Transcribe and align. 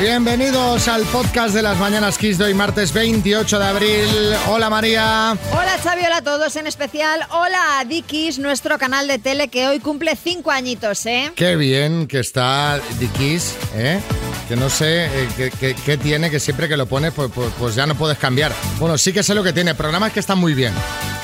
Bienvenidos 0.00 0.88
al 0.88 1.02
podcast 1.02 1.54
de 1.54 1.60
las 1.60 1.78
Mañanas 1.78 2.16
Kiss 2.16 2.38
de 2.38 2.44
hoy, 2.44 2.54
martes 2.54 2.94
28 2.94 3.58
de 3.58 3.64
abril. 3.66 4.08
Hola 4.48 4.70
María. 4.70 5.36
Hola 5.52 5.76
Xavi, 5.76 6.02
hola 6.06 6.16
a 6.16 6.22
todos, 6.22 6.56
en 6.56 6.66
especial 6.66 7.20
hola 7.30 7.78
a 7.78 7.84
Dikis, 7.84 8.38
nuestro 8.38 8.78
canal 8.78 9.06
de 9.06 9.18
tele 9.18 9.48
que 9.48 9.68
hoy 9.68 9.78
cumple 9.78 10.16
cinco 10.16 10.52
añitos, 10.52 11.04
¿eh? 11.04 11.30
Qué 11.36 11.54
bien 11.56 12.06
que 12.06 12.20
está 12.20 12.80
Dikis, 12.98 13.54
¿eh? 13.74 14.00
Que 14.50 14.56
no 14.56 14.68
sé 14.68 15.04
eh, 15.06 15.28
qué, 15.36 15.50
qué- 15.52 15.76
qué 15.76 15.96
tiene, 15.96 16.28
que 16.28 16.40
siempre 16.40 16.68
que 16.68 16.76
lo 16.76 16.86
pones 16.86 17.12
pues, 17.14 17.30
pues- 17.32 17.52
pues 17.56 17.76
ya 17.76 17.86
no 17.86 17.94
puedes 17.94 18.18
cambiar. 18.18 18.52
Bueno, 18.80 18.98
sí 18.98 19.12
que 19.12 19.22
sé 19.22 19.32
lo 19.32 19.44
que 19.44 19.52
tiene, 19.52 19.76
programas 19.76 20.12
que 20.12 20.18
están 20.18 20.38
muy 20.38 20.54
bien. 20.54 20.74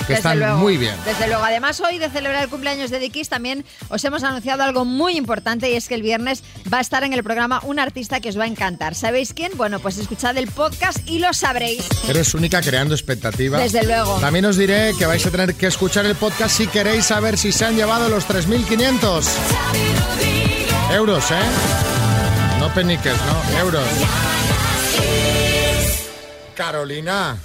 Que 0.07 0.13
Desde 0.13 0.15
están 0.15 0.39
luego, 0.39 0.59
muy 0.59 0.77
bien. 0.77 0.95
Desde 1.05 1.27
luego. 1.27 1.43
Además, 1.43 1.81
hoy 1.81 1.99
de 1.99 2.09
celebrar 2.09 2.45
el 2.45 2.49
cumpleaños 2.49 2.89
de 2.93 3.01
Dikis, 3.01 3.29
también 3.29 3.65
os 3.89 4.05
hemos 4.05 4.23
anunciado 4.23 4.63
algo 4.63 4.85
muy 4.85 5.17
importante 5.17 5.69
y 5.69 5.75
es 5.75 5.89
que 5.89 5.97
el 5.97 6.03
viernes 6.03 6.45
va 6.73 6.79
a 6.79 6.81
estar 6.81 7.03
en 7.03 7.13
el 7.15 7.25
programa 7.25 7.59
un 7.65 7.81
artista 7.81 8.21
que 8.21 8.29
os 8.29 8.39
va 8.39 8.45
a 8.45 8.47
encantar. 8.47 8.95
¿Sabéis 8.95 9.33
quién? 9.35 9.51
Bueno, 9.57 9.81
pues 9.81 9.99
escuchad 9.99 10.37
el 10.39 10.47
podcast 10.47 10.99
y 11.09 11.19
lo 11.19 11.33
sabréis. 11.35 11.85
Eres 12.09 12.33
única 12.35 12.61
creando 12.63 12.95
expectativas. 12.95 13.61
Desde 13.61 13.85
luego. 13.85 14.21
También 14.21 14.45
os 14.45 14.57
diré 14.57 14.93
que 14.97 15.05
vais 15.07 15.27
a 15.27 15.33
tener 15.33 15.57
que 15.57 15.67
escuchar 15.67 16.07
el 16.07 16.15
podcast 16.15 16.57
si 16.57 16.69
queréis 16.69 17.07
saber 17.07 17.37
si 17.37 17.51
se 17.51 17.65
han 17.65 17.75
llevado 17.75 18.09
los 18.09 18.25
3.500 18.29 19.25
euros, 20.93 21.25
¿eh? 21.33 22.06
No 22.67 22.75
peniques, 22.75 23.15
no, 23.27 23.59
euros. 23.61 23.85
Carolina, 26.57 27.37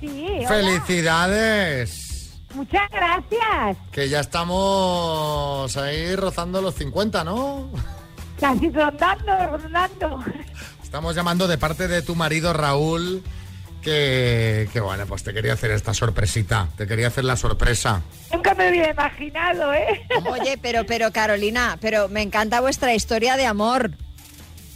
Sí, 0.00 0.26
hola. 0.38 0.48
felicidades. 0.48 2.30
Muchas 2.54 2.88
gracias. 2.90 3.76
Que 3.92 4.08
ya 4.08 4.20
estamos 4.20 5.76
ahí 5.76 6.16
rozando 6.16 6.62
los 6.62 6.74
50, 6.76 7.24
¿no? 7.24 7.70
Casi 8.40 8.70
rondando, 8.70 9.36
rondando. 9.50 10.24
Estamos 10.82 11.14
llamando 11.14 11.46
de 11.46 11.58
parte 11.58 11.86
de 11.86 12.00
tu 12.00 12.14
marido 12.14 12.54
Raúl, 12.54 13.22
que, 13.82 14.70
que 14.72 14.80
bueno, 14.80 15.04
pues 15.04 15.24
te 15.24 15.34
quería 15.34 15.52
hacer 15.52 15.72
esta 15.72 15.92
sorpresita, 15.92 16.68
te 16.78 16.86
quería 16.86 17.08
hacer 17.08 17.24
la 17.24 17.36
sorpresa. 17.36 18.00
Nunca 18.32 18.54
me 18.54 18.70
hubiera 18.70 18.92
imaginado, 18.92 19.74
¿eh? 19.74 20.06
Oye, 20.30 20.58
pero, 20.62 20.86
pero 20.86 21.12
Carolina, 21.12 21.76
pero 21.82 22.08
me 22.08 22.22
encanta 22.22 22.62
vuestra 22.62 22.94
historia 22.94 23.36
de 23.36 23.44
amor. 23.44 23.90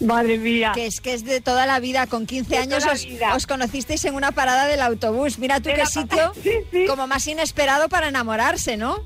Madre 0.04 0.38
mía. 0.38 0.72
Que 0.74 0.86
es 0.86 1.00
que 1.00 1.14
es 1.14 1.24
de 1.24 1.40
toda 1.40 1.66
la 1.66 1.78
vida. 1.80 2.06
Con 2.06 2.26
15 2.26 2.50
De 2.50 2.56
años 2.58 2.84
os, 3.34 3.46
conocisteis 3.46 4.04
en 4.04 4.14
una 4.14 4.32
parada 4.32 4.66
del 4.66 4.80
autobús. 4.82 5.38
Mira 5.38 5.60
tú 5.60 5.68
De 5.68 5.76
qué 5.76 5.86
sitio 5.86 6.32
Sí, 6.42 6.50
sí. 6.70 6.86
como 6.86 7.06
más 7.06 7.26
inesperado 7.26 7.88
para 7.88 8.08
enamorarse, 8.08 8.76
¿no? 8.76 8.98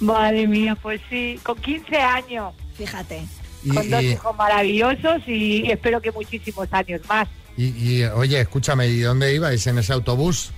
Madre 0.00 0.46
mía, 0.46 0.76
pues 0.80 1.00
sí, 1.10 1.38
con 1.42 1.56
15 1.60 1.96
años, 1.96 2.54
Fíjate. 2.76 3.22
Y, 3.62 3.68
con 3.74 3.90
dos 3.90 4.02
y- 4.02 4.12
hijos 4.12 4.34
maravillosos 4.36 5.22
y 5.26 5.70
espero 5.70 6.00
que 6.00 6.10
muchísimos 6.12 6.66
años 6.72 7.02
más. 7.08 7.28
y- 7.58 7.66
y, 7.98 8.04
oye, 8.04 8.40
escúchame, 8.40 8.88
¿y 8.88 9.00
dónde 9.00 9.34
ibais 9.34 9.66
en 9.66 9.76
ese 9.78 9.92
autobús? 9.92 10.52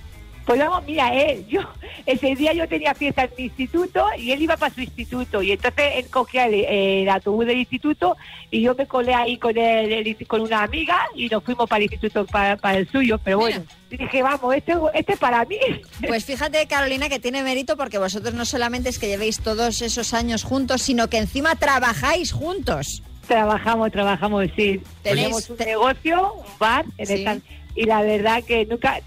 Pues 0.45 0.59
vamos, 0.59 0.83
mira, 0.85 1.13
él, 1.13 1.45
yo, 1.47 1.61
ese 2.05 2.35
día 2.35 2.51
yo 2.51 2.67
tenía 2.67 2.93
fiesta 2.93 3.23
en 3.23 3.29
mi 3.37 3.43
instituto 3.45 4.05
y 4.17 4.31
él 4.31 4.41
iba 4.41 4.57
para 4.57 4.73
su 4.75 4.81
instituto 4.81 5.41
y 5.41 5.53
entonces 5.53 5.85
él 5.95 6.09
cogía 6.09 6.47
el, 6.47 6.53
el 6.65 7.07
autobús 7.09 7.45
del 7.45 7.59
instituto 7.59 8.17
y 8.51 8.61
yo 8.61 8.75
me 8.75 8.85
colé 8.85 9.13
ahí 9.13 9.37
con 9.37 9.57
él, 9.57 9.91
el- 9.93 10.27
con 10.27 10.41
una 10.41 10.63
amiga 10.63 10.99
y 11.15 11.29
nos 11.29 11.45
fuimos 11.45 11.69
para 11.69 11.77
el 11.77 11.83
instituto, 11.93 12.25
para, 12.25 12.57
para 12.57 12.77
el 12.79 12.89
suyo, 12.91 13.17
pero 13.23 13.37
Mira. 13.37 13.59
bueno, 13.59 13.65
dije, 13.89 14.21
vamos, 14.21 14.53
este, 14.53 14.73
este 14.93 15.13
es 15.13 15.19
para 15.19 15.45
mí. 15.45 15.57
Pues 16.05 16.25
fíjate, 16.25 16.67
Carolina, 16.67 17.07
que 17.07 17.19
tiene 17.19 17.41
mérito 17.41 17.77
porque 17.77 17.97
vosotros 17.97 18.33
no 18.33 18.43
solamente 18.43 18.89
es 18.89 18.99
que 18.99 19.07
llevéis 19.07 19.39
todos 19.39 19.81
esos 19.81 20.13
años 20.13 20.43
juntos, 20.43 20.81
sino 20.81 21.07
que 21.09 21.19
encima 21.19 21.55
trabajáis 21.55 22.33
juntos. 22.33 23.01
Trabajamos, 23.29 23.93
trabajamos, 23.93 24.47
sí. 24.57 24.81
Tenemos 25.03 25.49
un 25.49 25.55
negocio, 25.57 26.33
un 26.33 26.59
bar, 26.59 26.83
en 26.97 27.05
Sí. 27.07 27.13
esta- 27.13 27.37
y 27.75 27.85
la 27.85 28.01
verdad 28.01 28.43
que 28.43 28.65
nunca 28.65 28.99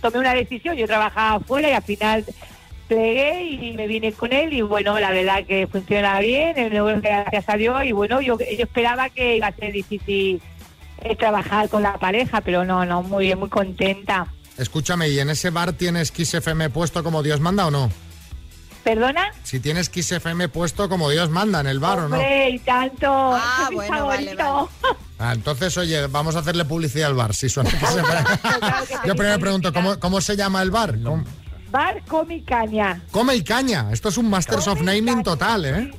tomé 0.00 0.18
una 0.18 0.34
decisión. 0.34 0.76
Yo 0.76 0.86
trabajaba 0.86 1.36
afuera 1.36 1.68
y 1.70 1.72
al 1.72 1.82
final 1.82 2.24
plegué 2.88 3.44
y 3.44 3.72
me 3.74 3.86
vine 3.86 4.12
con 4.12 4.32
él 4.32 4.52
y 4.52 4.62
bueno, 4.62 4.98
la 4.98 5.10
verdad 5.10 5.44
que 5.44 5.66
funciona 5.66 6.18
bien, 6.20 6.54
gracias 7.02 7.44
a 7.48 7.56
Dios 7.56 7.84
y 7.84 7.92
bueno, 7.92 8.20
yo, 8.22 8.38
yo 8.38 8.64
esperaba 8.64 9.10
que 9.10 9.36
iba 9.36 9.48
a 9.48 9.52
ser 9.52 9.72
difícil 9.72 10.40
eh, 11.02 11.14
trabajar 11.14 11.68
con 11.68 11.82
la 11.82 11.98
pareja, 11.98 12.40
pero 12.40 12.64
no, 12.64 12.84
no, 12.86 13.02
muy 13.02 13.26
bien, 13.26 13.38
muy 13.38 13.50
contenta. 13.50 14.26
Escúchame, 14.56 15.08
¿y 15.08 15.20
en 15.20 15.30
ese 15.30 15.50
bar 15.50 15.74
tienes 15.74 16.10
Kiss 16.10 16.34
FM 16.34 16.70
puesto 16.70 17.04
como 17.04 17.22
Dios 17.22 17.40
manda 17.40 17.66
o 17.66 17.70
no? 17.70 17.90
¿Perdona? 18.88 19.32
Si 19.42 19.60
tienes 19.60 19.90
Kiss 19.90 20.12
FM 20.12 20.48
puesto 20.48 20.88
como 20.88 21.10
Dios 21.10 21.28
manda 21.28 21.60
en 21.60 21.66
el 21.66 21.78
bar 21.78 21.98
o 21.98 22.08
no. 22.08 22.16
Y 22.22 22.58
tanto. 22.60 23.06
Ah, 23.06 23.64
es 23.64 23.70
mi 23.70 23.76
bueno, 23.76 24.06
vale, 24.06 24.34
favorito. 24.34 24.70
Ah, 25.20 25.32
entonces, 25.34 25.76
oye, 25.76 26.06
vamos 26.06 26.36
a 26.36 26.38
hacerle 26.38 26.64
publicidad 26.64 27.08
al 27.08 27.14
bar, 27.14 27.34
si 27.34 27.48
suena 27.48 27.70
Kiss 27.70 27.82
FM. 27.82 28.06
Claro 28.06 28.86
que 28.86 28.94
Yo 29.08 29.16
primero 29.16 29.38
pregunto. 29.40 29.72
¿cómo, 29.72 29.98
cómo 29.98 30.20
se 30.20 30.36
llama 30.36 30.62
el 30.62 30.70
bar? 30.70 30.96
¿Cómo? 31.02 31.24
Bar 31.72 32.02
Comi 32.06 32.40
Caña. 32.42 33.02
Come 33.10 33.34
y 33.34 33.42
caña. 33.42 33.88
Esto 33.92 34.10
es 34.10 34.16
un 34.16 34.30
Masters 34.30 34.68
of 34.68 34.78
Come 34.78 34.96
y 34.96 35.02
Naming 35.02 35.24
total, 35.24 35.64
¿eh? 35.66 35.90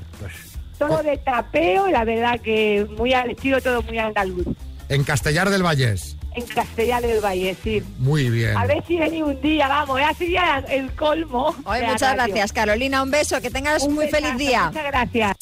todo 0.80 1.04
de 1.04 1.18
tapeo 1.18 1.90
y 1.90 1.92
la 1.92 2.06
verdad 2.06 2.40
que 2.40 2.88
muy 2.98 3.14
al 3.14 3.32
estilo 3.32 3.62
todo 3.62 3.84
muy 3.84 4.00
andaluz. 4.00 4.48
En 4.88 5.04
Castellar 5.04 5.50
del 5.50 5.62
Vallés. 5.62 6.16
En 6.40 6.46
Castellar 6.48 7.02
del 7.02 7.20
Valle, 7.24 7.56
sí. 7.62 7.84
Muy 7.98 8.30
bien. 8.30 8.56
A 8.56 8.66
ver 8.66 8.82
si 8.88 8.98
venís 8.98 9.24
un 9.24 9.40
día, 9.42 9.68
vamos, 9.68 10.00
ya 10.00 10.14
sería 10.14 10.64
el 10.70 10.90
colmo. 10.96 11.54
Hoy 11.66 11.82
muchas 11.82 12.02
radio. 12.16 12.16
gracias, 12.34 12.54
Carolina. 12.54 13.04
Un 13.04 13.12
beso, 13.12 13.42
que 13.42 13.50
tengas 13.50 13.84
Un 13.84 13.96
muy 13.96 14.06
besazo, 14.06 14.24
feliz 14.24 14.38
día. 14.38 14.68
Muchas 14.68 14.86
gracias. 14.86 15.36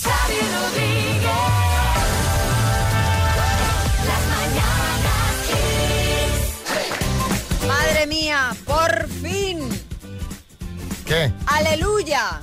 Madre 7.68 8.08
mía, 8.08 8.56
por 8.66 9.08
fin. 9.10 9.60
¿Qué? 11.06 11.32
Aleluya. 11.46 12.42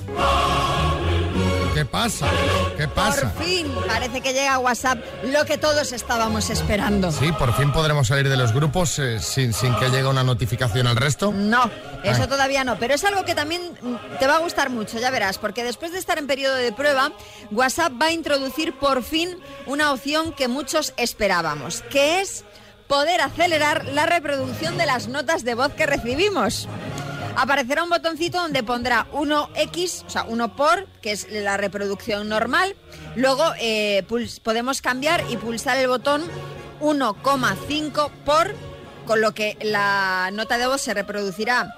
¿Qué 1.75 1.83
pasa? 1.83 2.29
¿Qué 2.77 2.87
pasa? 2.87 3.33
Por 3.33 3.43
fin. 3.43 3.67
Parece 3.85 4.21
que 4.21 4.31
llega 4.31 4.57
WhatsApp 4.59 4.97
lo 5.25 5.43
que 5.43 5.57
todos 5.57 5.91
estábamos 5.91 6.49
esperando. 6.49 7.11
Sí, 7.11 7.33
por 7.33 7.53
fin 7.53 7.73
podremos 7.73 8.07
salir 8.07 8.29
de 8.29 8.37
los 8.37 8.53
grupos 8.53 8.97
eh, 8.97 9.19
sin, 9.19 9.51
sin 9.51 9.75
que 9.75 9.89
llegue 9.89 10.07
una 10.07 10.23
notificación 10.23 10.87
al 10.87 10.95
resto. 10.95 11.33
No, 11.33 11.69
eso 12.01 12.21
Ay. 12.21 12.27
todavía 12.29 12.63
no, 12.63 12.79
pero 12.79 12.93
es 12.93 13.03
algo 13.03 13.25
que 13.25 13.35
también 13.35 13.61
mm, 13.81 14.19
te 14.19 14.25
va 14.25 14.37
a 14.37 14.39
gustar 14.39 14.69
mucho, 14.69 14.99
ya 14.99 15.11
verás, 15.11 15.37
porque 15.37 15.65
después 15.65 15.91
de 15.91 15.99
estar 15.99 16.17
en 16.17 16.27
periodo 16.27 16.55
de 16.55 16.71
prueba, 16.71 17.11
WhatsApp 17.51 17.91
va 18.01 18.05
a 18.05 18.11
introducir 18.13 18.79
por 18.79 19.03
fin 19.03 19.37
una 19.65 19.91
opción 19.91 20.31
que 20.31 20.47
muchos 20.47 20.93
esperábamos, 20.95 21.81
que 21.89 22.21
es 22.21 22.45
poder 22.87 23.19
acelerar 23.19 23.83
la 23.83 24.05
reproducción 24.05 24.77
de 24.77 24.85
las 24.85 25.09
notas 25.09 25.43
de 25.43 25.55
voz 25.55 25.73
que 25.73 25.85
recibimos. 25.85 26.69
Aparecerá 27.35 27.83
un 27.83 27.89
botoncito 27.89 28.39
donde 28.39 28.63
pondrá 28.63 29.07
1X, 29.11 30.05
o 30.05 30.09
sea, 30.09 30.23
1 30.23 30.55
por, 30.55 30.87
que 31.01 31.11
es 31.11 31.27
la 31.29 31.57
reproducción 31.57 32.29
normal. 32.29 32.75
Luego 33.15 33.43
eh, 33.59 34.05
podemos 34.43 34.81
cambiar 34.81 35.23
y 35.29 35.37
pulsar 35.37 35.77
el 35.77 35.87
botón 35.87 36.23
1,5 36.81 38.09
por, 38.25 38.53
con 39.05 39.21
lo 39.21 39.33
que 39.33 39.57
la 39.61 40.29
nota 40.33 40.57
de 40.57 40.67
voz 40.67 40.81
se 40.81 40.93
reproducirá 40.93 41.73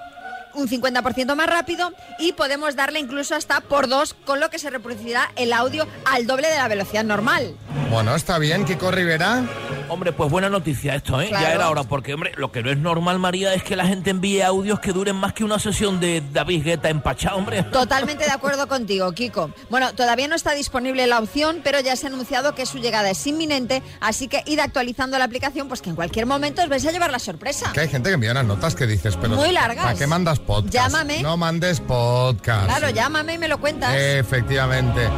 un 0.54 0.68
50% 0.68 1.34
más 1.34 1.46
rápido 1.46 1.92
y 2.18 2.32
podemos 2.32 2.74
darle 2.74 2.98
incluso 2.98 3.34
hasta 3.34 3.60
por 3.60 3.88
2, 3.88 4.14
con 4.24 4.40
lo 4.40 4.50
que 4.50 4.58
se 4.58 4.70
reproducirá 4.70 5.30
el 5.36 5.52
audio 5.52 5.86
al 6.04 6.26
doble 6.26 6.48
de 6.48 6.56
la 6.56 6.68
velocidad 6.68 7.04
normal. 7.04 7.56
Bueno, 7.90 8.14
está 8.14 8.38
bien, 8.38 8.64
Kiko 8.64 8.90
Rivera. 8.90 9.44
Hombre, 9.88 10.12
pues 10.12 10.30
buena 10.30 10.48
noticia 10.48 10.94
esto, 10.94 11.20
¿eh? 11.20 11.28
Claro. 11.28 11.46
Ya 11.46 11.52
era 11.54 11.70
hora, 11.70 11.82
porque, 11.84 12.14
hombre, 12.14 12.32
lo 12.36 12.52
que 12.52 12.62
no 12.62 12.70
es 12.70 12.78
normal, 12.78 13.18
María, 13.18 13.54
es 13.54 13.62
que 13.62 13.76
la 13.76 13.86
gente 13.86 14.10
envíe 14.10 14.42
audios 14.42 14.80
que 14.80 14.92
duren 14.92 15.16
más 15.16 15.32
que 15.32 15.44
una 15.44 15.58
sesión 15.58 15.98
de 16.00 16.22
David 16.32 16.64
Guetta 16.64 16.88
empachado, 16.88 17.36
hombre. 17.38 17.62
Totalmente 17.64 18.24
de 18.24 18.30
acuerdo 18.30 18.68
contigo, 18.68 19.10
Kiko. 19.12 19.50
Bueno, 19.70 19.94
todavía 19.94 20.28
no 20.28 20.34
está 20.34 20.52
disponible 20.52 21.06
la 21.06 21.18
opción, 21.18 21.60
pero 21.64 21.80
ya 21.80 21.96
se 21.96 22.06
ha 22.06 22.10
anunciado 22.10 22.54
que 22.54 22.66
su 22.66 22.78
llegada 22.78 23.10
es 23.10 23.26
inminente, 23.26 23.82
así 24.00 24.28
que 24.28 24.42
id 24.46 24.58
actualizando 24.58 25.18
la 25.18 25.24
aplicación, 25.24 25.68
pues 25.68 25.80
que 25.80 25.90
en 25.90 25.96
cualquier 25.96 26.26
momento 26.26 26.62
os 26.62 26.68
vais 26.68 26.84
a 26.86 26.92
llevar 26.92 27.10
la 27.10 27.18
sorpresa. 27.18 27.72
Que 27.72 27.80
hay 27.80 27.88
gente 27.88 28.10
que 28.10 28.14
envía 28.14 28.32
unas 28.32 28.44
notas 28.44 28.74
que 28.74 28.86
dices, 28.86 29.16
pero. 29.20 29.36
Muy 29.36 29.52
largas. 29.52 29.84
¿Para 29.84 29.98
qué 29.98 30.06
mandas 30.06 30.38
podcast? 30.38 30.74
Llámame. 30.74 31.22
No 31.22 31.36
mandes 31.36 31.80
podcast. 31.80 32.66
Claro, 32.66 32.90
llámame 32.90 33.34
y 33.34 33.38
me 33.38 33.48
lo 33.48 33.58
cuentas. 33.58 33.94
Efectivamente. 33.96 35.08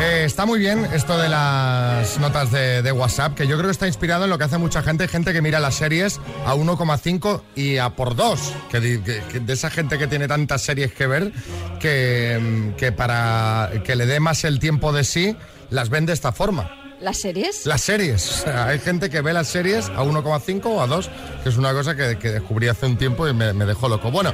Eh, 0.00 0.24
está 0.24 0.46
muy 0.46 0.58
bien 0.58 0.84
esto 0.92 1.16
de 1.18 1.28
las 1.28 2.18
notas 2.18 2.50
de, 2.50 2.82
de 2.82 2.92
WhatsApp, 2.92 3.34
que 3.34 3.46
yo 3.46 3.56
creo 3.56 3.68
que 3.68 3.72
está 3.72 3.86
inspirado 3.86 4.05
en 4.24 4.30
lo 4.30 4.38
que 4.38 4.44
hace 4.44 4.58
mucha 4.58 4.82
gente, 4.82 5.08
gente 5.08 5.32
que 5.32 5.42
mira 5.42 5.60
las 5.60 5.74
series 5.74 6.20
a 6.46 6.54
1,5 6.54 7.42
y 7.54 7.76
a 7.78 7.90
por 7.90 8.14
2, 8.16 8.52
que, 8.70 8.80
di- 8.80 8.98
que- 9.00 9.20
que 9.30 9.40
de 9.40 9.52
esa 9.52 9.68
gente 9.70 9.98
que 9.98 10.06
tiene 10.06 10.28
tantas 10.28 10.62
series 10.62 10.92
que 10.92 11.06
ver, 11.06 11.32
que, 11.80 12.38
mm, 12.40 12.76
que 12.76 12.92
para 12.92 13.70
que 13.84 13.96
le 13.96 14.06
dé 14.06 14.20
más 14.20 14.44
el 14.44 14.58
tiempo 14.58 14.92
de 14.92 15.04
sí, 15.04 15.36
las 15.70 15.88
ven 15.90 16.06
de 16.06 16.12
esta 16.12 16.32
forma. 16.32 16.70
¿Las 17.00 17.18
series? 17.18 17.66
Las 17.66 17.82
series. 17.82 18.46
Hay 18.46 18.78
gente 18.78 19.10
que 19.10 19.20
ve 19.20 19.32
las 19.32 19.48
series 19.48 19.88
a 19.90 20.02
1,5 20.02 20.64
o 20.64 20.80
a 20.80 20.86
2, 20.86 21.10
que 21.42 21.48
es 21.48 21.56
una 21.56 21.72
cosa 21.72 21.94
que, 21.94 22.18
que 22.18 22.30
descubrí 22.30 22.68
hace 22.68 22.86
un 22.86 22.96
tiempo 22.96 23.28
y 23.28 23.34
me, 23.34 23.52
me 23.52 23.66
dejó 23.66 23.88
loco. 23.88 24.10
Bueno, 24.10 24.32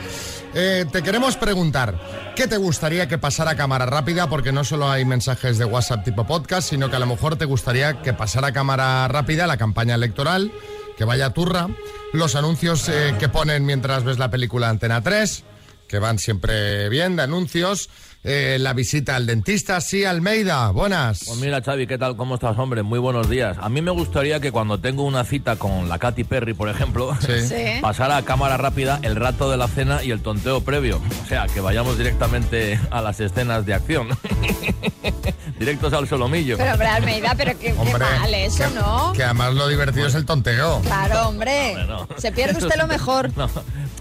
eh, 0.54 0.86
te 0.90 1.02
queremos 1.02 1.36
preguntar, 1.36 1.98
¿Qué 2.34 2.48
te 2.48 2.56
gustaría 2.56 3.08
que 3.08 3.18
pasara 3.18 3.50
a 3.50 3.56
cámara 3.56 3.84
rápida? 3.84 4.26
Porque 4.26 4.52
no 4.52 4.64
solo 4.64 4.90
hay 4.90 5.04
mensajes 5.04 5.58
de 5.58 5.66
WhatsApp 5.66 6.02
tipo 6.02 6.26
podcast, 6.26 6.70
sino 6.70 6.88
que 6.88 6.96
a 6.96 6.98
lo 6.98 7.06
mejor 7.06 7.36
te 7.36 7.44
gustaría 7.44 8.00
que 8.00 8.14
pasara 8.14 8.48
a 8.48 8.52
cámara 8.52 9.06
rápida 9.08 9.46
la 9.46 9.58
campaña 9.58 9.94
electoral, 9.94 10.50
que 10.96 11.04
vaya 11.04 11.30
turra, 11.30 11.68
los 12.14 12.34
anuncios 12.34 12.88
eh, 12.88 13.14
que 13.18 13.28
ponen 13.28 13.66
mientras 13.66 14.04
ves 14.04 14.18
la 14.18 14.30
película 14.30 14.70
Antena 14.70 15.02
3, 15.02 15.44
que 15.92 15.98
van 15.98 16.18
siempre 16.18 16.88
bien 16.88 17.16
de 17.16 17.22
anuncios, 17.24 17.90
eh, 18.24 18.56
la 18.58 18.72
visita 18.72 19.14
al 19.14 19.26
dentista, 19.26 19.78
sí, 19.82 20.06
Almeida, 20.06 20.70
buenas. 20.70 21.24
Pues 21.26 21.38
mira, 21.38 21.60
Xavi, 21.60 21.86
¿qué 21.86 21.98
tal? 21.98 22.16
¿Cómo 22.16 22.36
estás, 22.36 22.56
hombre? 22.58 22.82
Muy 22.82 22.98
buenos 22.98 23.28
días. 23.28 23.58
A 23.60 23.68
mí 23.68 23.82
me 23.82 23.90
gustaría 23.90 24.40
que 24.40 24.52
cuando 24.52 24.80
tengo 24.80 25.02
una 25.04 25.22
cita 25.24 25.56
con 25.56 25.90
la 25.90 25.98
Katy 25.98 26.24
Perry, 26.24 26.54
por 26.54 26.70
ejemplo, 26.70 27.14
Sí. 27.20 27.40
Sí. 27.46 27.64
pasara 27.82 28.16
a 28.16 28.22
cámara 28.24 28.56
rápida 28.56 29.00
el 29.02 29.16
rato 29.16 29.50
de 29.50 29.58
la 29.58 29.68
cena 29.68 30.02
y 30.02 30.12
el 30.12 30.22
tonteo 30.22 30.62
previo. 30.62 30.98
O 31.24 31.28
sea, 31.28 31.46
que 31.46 31.60
vayamos 31.60 31.98
directamente 31.98 32.80
a 32.90 33.02
las 33.02 33.20
escenas 33.20 33.66
de 33.66 33.74
acción. 33.74 34.08
Directos 35.58 35.92
al 35.92 36.08
solomillo. 36.08 36.56
Pero, 36.56 36.72
hombre, 36.72 36.88
Almeida, 36.88 37.34
pero 37.36 37.52
qué, 37.58 37.72
qué 37.72 37.78
Hombre, 37.78 37.98
mal 37.98 38.34
eso, 38.34 38.64
que, 38.68 38.74
¿no? 38.74 39.12
que 39.12 39.22
además 39.22 39.54
lo 39.54 39.68
divertido 39.68 40.06
es 40.08 40.14
el 40.14 40.24
tonteo. 40.24 40.80
Claro, 40.80 41.28
hombre. 41.28 41.76
Se 42.16 42.32
pierde 42.32 42.64
usted 42.64 42.76
lo 42.80 42.86
mejor. 42.88 43.30
No, 43.36 43.48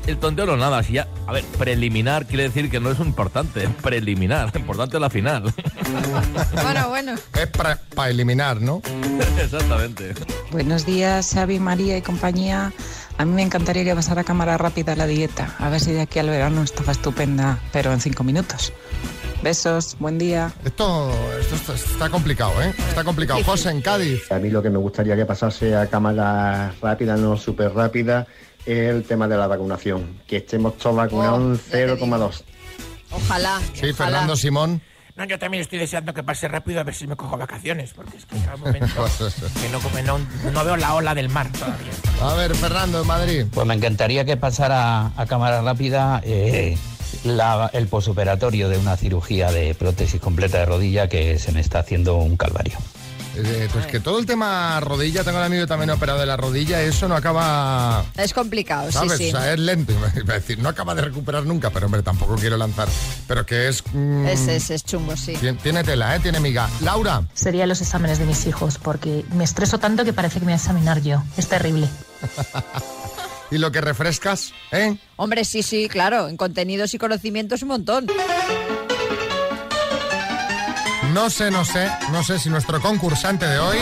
el 0.07 0.18
tonteo 0.18 0.45
no 0.45 0.57
nada. 0.57 0.83
Si 0.83 0.94
ya, 0.94 1.07
a 1.27 1.33
ver, 1.33 1.44
preliminar 1.57 2.25
quiere 2.25 2.44
decir 2.44 2.69
que 2.69 2.80
no 2.80 2.92
es 2.92 3.00
importante. 3.00 3.68
Preliminar. 3.81 4.51
Importante 4.56 4.98
es 4.98 5.01
la 5.01 5.09
final. 5.09 5.53
Bueno, 6.62 6.89
bueno. 6.89 7.13
Es 7.39 7.48
para 7.48 8.09
eliminar, 8.09 8.62
¿no? 8.62 8.81
Exactamente. 9.42 10.13
Buenos 10.51 10.86
días, 10.86 11.31
Xavi, 11.33 11.59
María 11.59 11.98
y 11.98 12.01
compañía. 12.01 12.71
A 13.18 13.25
mí 13.25 13.33
me 13.33 13.42
encantaría 13.42 13.83
que 13.83 13.94
pasara 13.94 14.21
a 14.21 14.24
cámara 14.24 14.57
rápida 14.57 14.95
la 14.95 15.06
dieta. 15.06 15.56
A 15.59 15.69
ver 15.69 15.80
si 15.80 15.92
de 15.92 16.01
aquí 16.01 16.19
al 16.19 16.30
verano 16.30 16.63
estaba 16.63 16.92
estupenda, 16.92 17.59
pero 17.71 17.92
en 17.92 18.00
cinco 18.00 18.24
minutos. 18.24 18.74
Besos, 19.44 19.98
buen 20.00 20.19
día. 20.19 20.53
Esto, 20.63 21.12
esto 21.39 21.56
está, 21.56 21.74
está 21.74 22.09
complicado, 22.09 22.62
¿eh? 22.62 22.74
Está 22.89 23.03
complicado. 23.03 23.44
José, 23.44 23.71
en 23.71 23.81
Cádiz. 23.81 24.31
A 24.31 24.38
mí 24.38 24.51
lo 24.51 24.62
que 24.62 24.69
me 24.69 24.77
gustaría 24.77 25.15
que 25.15 25.25
pasase 25.25 25.75
a 25.75 25.88
cámara 25.88 26.74
rápida, 26.80 27.18
no 27.18 27.38
súper 27.38 27.74
rápida, 27.74 28.27
es 28.66 28.90
el 28.90 29.04
tema 29.04 29.28
de 29.28 29.38
la 29.38 29.48
vacunación. 29.48 30.19
Que 30.28 30.38
estemos 30.38 30.78
todos 30.78 30.96
vacunados 30.96 31.40
Oh, 31.40 31.46
en 31.52 31.56
ya 31.56 31.62
te 31.72 31.86
digo. 31.96 32.08
0,2. 32.08 32.44
Ojalá. 33.12 33.60
Sí, 33.74 33.90
ojalá. 33.90 33.94
Fernando 33.96 34.36
Simón. 34.36 34.81
No, 35.18 35.25
yo 35.25 35.38
también 35.38 35.62
estoy 35.62 35.78
deseando 35.78 36.13
que 36.13 36.24
pase 36.24 36.48
rápido 36.48 36.80
a 36.80 36.84
ver 36.84 36.96
si 36.96 37.06
me 37.06 37.18
cojo 37.18 37.38
vacaciones, 37.38 37.92
porque 37.94 38.16
es 38.18 38.25
que 38.25 38.38
cada 38.40 38.56
momento 38.56 38.88
que 39.62 39.69
no, 39.69 39.80
come- 39.81 40.04
no, 40.04 40.18
no 40.54 40.63
veo 40.63 40.78
la 40.78 40.96
ola 40.96 41.13
del 41.13 41.28
mar 41.28 41.52
todavía. 41.52 41.92
A 42.22 42.34
ver, 42.36 42.56
Fernando, 42.56 43.02
en 43.02 43.08
Madrid. 43.08 43.46
Pues 43.54 43.68
me 43.68 43.74
encantaría 43.74 44.24
que 44.24 44.38
pasara 44.38 45.12
a 45.18 45.25
cámara 45.25 45.62
rápida 45.62 46.22
eh, 46.24 46.78
la- 47.25 47.69
el 47.74 47.88
posoperatorio 47.88 48.69
de 48.69 48.78
una 48.78 48.96
cirugía 48.96 49.52
de 49.52 49.75
prótesis 49.75 50.22
completa 50.22 50.60
de 50.60 50.66
rodilla 50.66 51.10
que 51.10 51.38
se 51.40 51.52
me 51.52 51.60
está 51.60 51.80
haciendo 51.80 52.16
un 52.16 52.38
calvario. 52.38 52.78
Eh, 53.36 53.69
pues 53.72 53.86
que 53.88 54.00
todo 54.00 54.19
el 54.19 54.25
tema 54.25 54.80
rodilla, 54.81 55.24
tengo 55.24 55.38
un 55.38 55.44
amigo 55.45 55.66
también 55.66 55.89
operado 55.92 56.19
de 56.19 56.25
la 56.25 56.36
rodilla, 56.38 56.81
eso 56.81 57.07
no 57.07 57.16
acaba... 57.16 58.04
Es 58.18 58.33
complicado, 58.33 58.92
¿Sabes? 58.92 59.13
sí, 59.13 59.18
sí. 59.18 59.30
O 59.33 59.39
sea, 59.39 59.54
es 59.54 59.60
lento. 59.60 59.94
Iba 60.18 60.33
a 60.33 60.39
decir, 60.39 60.60
no 60.60 60.68
acaba 60.69 60.94
de 60.95 61.01
recuperar 61.04 61.44
nunca, 61.45 61.69
pero 61.69 61.86
hombre, 61.86 62.04
tampoco 62.04 62.36
quiero 62.36 62.57
lanzar. 62.57 62.88
Pero 63.28 63.45
que 63.45 63.69
es... 63.69 63.83
mm, 63.94 64.25
Es, 64.28 64.48
es, 64.48 64.69
es 64.72 64.83
chungo, 64.83 65.16
sí. 65.16 65.33
tien- 65.38 65.57
Tiene 65.62 65.83
tela, 65.83 66.16
¿eh? 66.16 66.19
Tiene 66.19 66.39
miga. 66.39 66.69
Laura. 66.81 67.24
Serían 67.33 67.69
los 67.69 67.81
exámenes 67.81 68.19
de 68.19 68.25
mis 68.25 68.45
hijos, 68.48 68.78
porque 68.78 69.24
me 69.34 69.44
estreso 69.45 69.80
tanto 69.80 70.04
que 70.04 70.12
parece 70.13 70.36
que 70.36 70.45
me 70.45 70.51
voy 70.51 70.54
a 70.54 70.57
examinar 70.57 71.01
yo. 71.01 71.24
Es 71.38 71.48
terrible. 71.48 71.88
¿Y 73.51 73.57
lo 73.57 73.72
que 73.72 73.81
refrescas? 73.81 74.54
¿Eh? 74.72 74.95
Hombre, 75.18 75.44
sí, 75.45 75.62
sí, 75.63 75.89
claro. 75.89 76.27
En 76.30 76.38
contenidos 76.38 76.94
y 76.94 76.98
conocimientos 76.98 77.62
un 77.63 77.68
montón. 77.69 78.07
No 81.13 81.30
sé, 81.30 81.52
no 81.52 81.66
sé, 81.66 81.90
no 82.12 82.24
sé 82.24 82.40
si 82.40 82.50
nuestro 82.50 82.80
concursante 82.80 83.46
de 83.46 83.60
hoy 83.60 83.78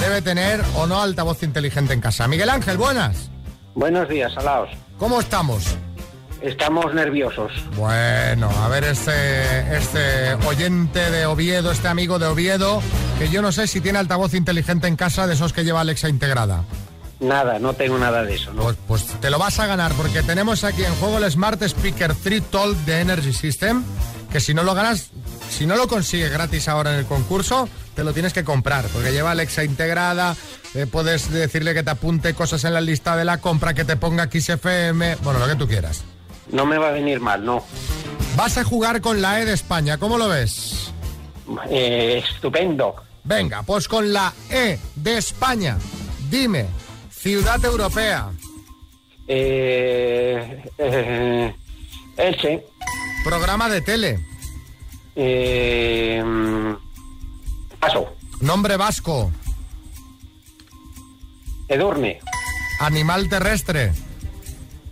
debe 0.00 0.22
tener 0.22 0.62
o 0.76 0.86
no 0.86 1.00
altavoz 1.00 1.42
inteligente 1.42 1.92
en 1.92 2.00
casa. 2.00 2.28
Miguel 2.28 2.50
Ángel, 2.50 2.76
buenas. 2.76 3.30
Buenos 3.74 4.08
días, 4.08 4.32
Alaos. 4.36 4.70
¿Cómo 4.96 5.18
estamos? 5.18 5.76
Estamos 6.40 6.94
nerviosos. 6.94 7.50
Bueno, 7.76 8.48
a 8.62 8.68
ver 8.68 8.84
este, 8.84 9.76
este 9.76 10.34
oyente 10.46 11.10
de 11.10 11.26
Oviedo, 11.26 11.72
este 11.72 11.88
amigo 11.88 12.20
de 12.20 12.26
Oviedo, 12.26 12.80
que 13.18 13.28
yo 13.28 13.42
no 13.42 13.50
sé 13.50 13.66
si 13.66 13.80
tiene 13.80 13.98
altavoz 13.98 14.32
inteligente 14.34 14.86
en 14.86 14.94
casa 14.94 15.26
de 15.26 15.34
esos 15.34 15.52
que 15.52 15.64
lleva 15.64 15.80
Alexa 15.80 16.08
integrada. 16.08 16.62
Nada, 17.18 17.58
no 17.58 17.72
tengo 17.72 17.98
nada 17.98 18.22
de 18.22 18.34
eso. 18.34 18.52
¿no? 18.52 18.62
Pues, 18.62 18.76
pues 18.86 19.04
te 19.20 19.30
lo 19.30 19.38
vas 19.38 19.58
a 19.58 19.66
ganar 19.66 19.92
porque 19.94 20.22
tenemos 20.22 20.62
aquí 20.62 20.84
en 20.84 20.94
juego 20.96 21.18
el 21.18 21.28
Smart 21.30 21.60
Speaker 21.60 22.14
3 22.14 22.42
Talk 22.50 22.76
de 22.84 23.00
Energy 23.00 23.32
System, 23.32 23.82
que 24.30 24.38
si 24.38 24.54
no 24.54 24.62
lo 24.62 24.74
ganas, 24.74 25.10
si 25.50 25.66
no 25.66 25.76
lo 25.76 25.88
consigues 25.88 26.30
gratis 26.30 26.68
ahora 26.68 26.92
en 26.92 26.98
el 27.00 27.06
concurso, 27.06 27.68
te 27.94 28.04
lo 28.04 28.12
tienes 28.12 28.32
que 28.32 28.44
comprar, 28.44 28.84
porque 28.86 29.12
lleva 29.12 29.30
Alexa 29.30 29.64
integrada, 29.64 30.36
eh, 30.74 30.86
puedes 30.86 31.30
decirle 31.30 31.72
que 31.74 31.82
te 31.82 31.90
apunte 31.90 32.34
cosas 32.34 32.64
en 32.64 32.74
la 32.74 32.80
lista 32.80 33.16
de 33.16 33.24
la 33.24 33.38
compra, 33.38 33.72
que 33.74 33.84
te 33.84 33.96
ponga 33.96 34.28
XFM, 34.30 35.16
bueno, 35.22 35.38
lo 35.38 35.46
que 35.46 35.54
tú 35.56 35.66
quieras. 35.66 36.04
No 36.50 36.66
me 36.66 36.78
va 36.78 36.88
a 36.88 36.92
venir 36.92 37.20
mal, 37.20 37.44
no. 37.44 37.64
Vas 38.36 38.58
a 38.58 38.64
jugar 38.64 39.00
con 39.00 39.22
la 39.22 39.40
E 39.40 39.44
de 39.46 39.54
España, 39.54 39.98
¿cómo 39.98 40.18
lo 40.18 40.28
ves? 40.28 40.92
Eh, 41.70 42.22
estupendo. 42.24 42.94
Venga, 43.24 43.62
pues 43.62 43.88
con 43.88 44.12
la 44.12 44.32
E 44.50 44.78
de 44.94 45.16
España, 45.18 45.78
dime, 46.30 46.66
ciudad 47.10 47.64
europea, 47.64 48.30
Eh, 49.28 50.62
eh, 50.78 51.54
Elche. 52.16 52.64
programa 53.24 53.68
de 53.68 53.80
tele, 53.80 54.24
Eh, 55.18 56.22
paso. 57.80 58.14
nombre 58.42 58.76
vasco, 58.76 59.32
Edurne. 61.68 62.20
animal 62.80 63.28
terrestre, 63.28 63.92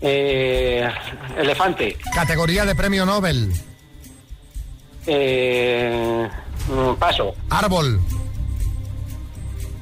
Eh, 0.00 0.88
elefante. 1.36 1.96
categoría 2.14 2.64
de 2.64 2.74
premio 2.74 3.04
Nobel, 3.04 3.52
Eh, 5.06 6.26
mm, 6.68 6.94
paso. 6.98 7.34
árbol, 7.50 8.00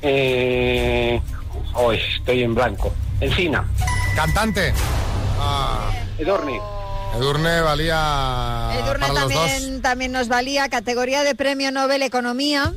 Eh, 0.04 1.20
hoy 1.74 1.96
estoy 2.16 2.42
en 2.42 2.54
blanco. 2.56 2.92
Encina. 3.20 3.64
cantante. 4.16 4.74
Edurne. 6.18 6.58
Edurne 7.14 7.60
valía 7.60 8.70
Edurne 8.74 9.06
para 9.08 9.20
los 9.20 9.32
dos. 9.32 9.46
también, 9.46 9.82
también 9.82 10.12
nos 10.12 10.28
valía 10.28 10.68
categoría 10.68 11.22
de 11.24 11.34
premio 11.34 11.70
Nobel 11.70 12.02
Economía 12.02 12.72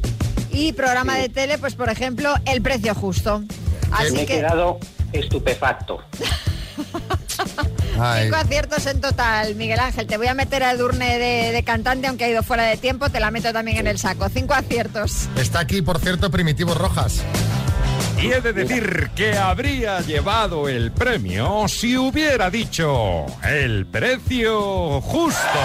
y 0.51 0.73
programa 0.73 1.15
de 1.17 1.29
tele, 1.29 1.57
pues 1.57 1.75
por 1.75 1.89
ejemplo, 1.89 2.33
El 2.45 2.61
Precio 2.61 2.93
Justo. 2.95 3.39
me 3.39 3.47
Así 3.91 4.15
he 4.19 4.25
que 4.25 4.37
quedado 4.37 4.79
estupefacto. 5.13 6.03
Cinco 7.95 8.35
aciertos 8.35 8.85
en 8.87 8.99
total, 8.99 9.55
Miguel 9.55 9.79
Ángel. 9.79 10.05
Te 10.05 10.17
voy 10.17 10.27
a 10.27 10.33
meter 10.33 10.63
a 10.63 10.71
Edurne 10.71 11.17
de, 11.17 11.51
de 11.53 11.63
cantante, 11.63 12.07
aunque 12.07 12.25
ha 12.25 12.29
ido 12.29 12.43
fuera 12.43 12.63
de 12.63 12.75
tiempo, 12.75 13.09
te 13.09 13.21
la 13.21 13.31
meto 13.31 13.53
también 13.53 13.77
en 13.77 13.87
el 13.87 13.97
saco. 13.97 14.27
Cinco 14.27 14.53
aciertos. 14.53 15.29
está 15.37 15.59
aquí, 15.59 15.81
por 15.81 15.99
cierto, 15.99 16.29
Primitivo 16.29 16.73
Rojas. 16.73 17.21
Y 18.21 18.31
he 18.31 18.41
de 18.41 18.53
decir 18.53 19.11
que 19.15 19.37
habría 19.37 20.01
llevado 20.01 20.67
el 20.69 20.91
premio 20.91 21.67
si 21.67 21.97
hubiera 21.97 22.49
dicho 22.49 23.25
el 23.43 23.85
precio 23.85 25.01
justo. 25.01 25.59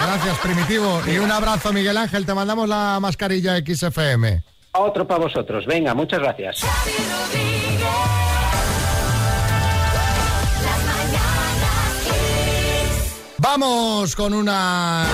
Gracias, 0.00 0.38
Primitivo. 0.38 1.02
Y 1.06 1.18
un 1.18 1.30
abrazo, 1.30 1.72
Miguel 1.72 1.96
Ángel. 1.96 2.24
Te 2.24 2.34
mandamos 2.34 2.68
la 2.68 2.98
mascarilla 3.00 3.56
XFM. 3.58 4.42
Otro 4.72 5.06
para 5.06 5.20
vosotros. 5.20 5.66
Venga, 5.66 5.94
muchas 5.94 6.20
gracias. 6.20 6.64
Vamos 13.38 14.14
con 14.14 14.34
una 14.34 15.06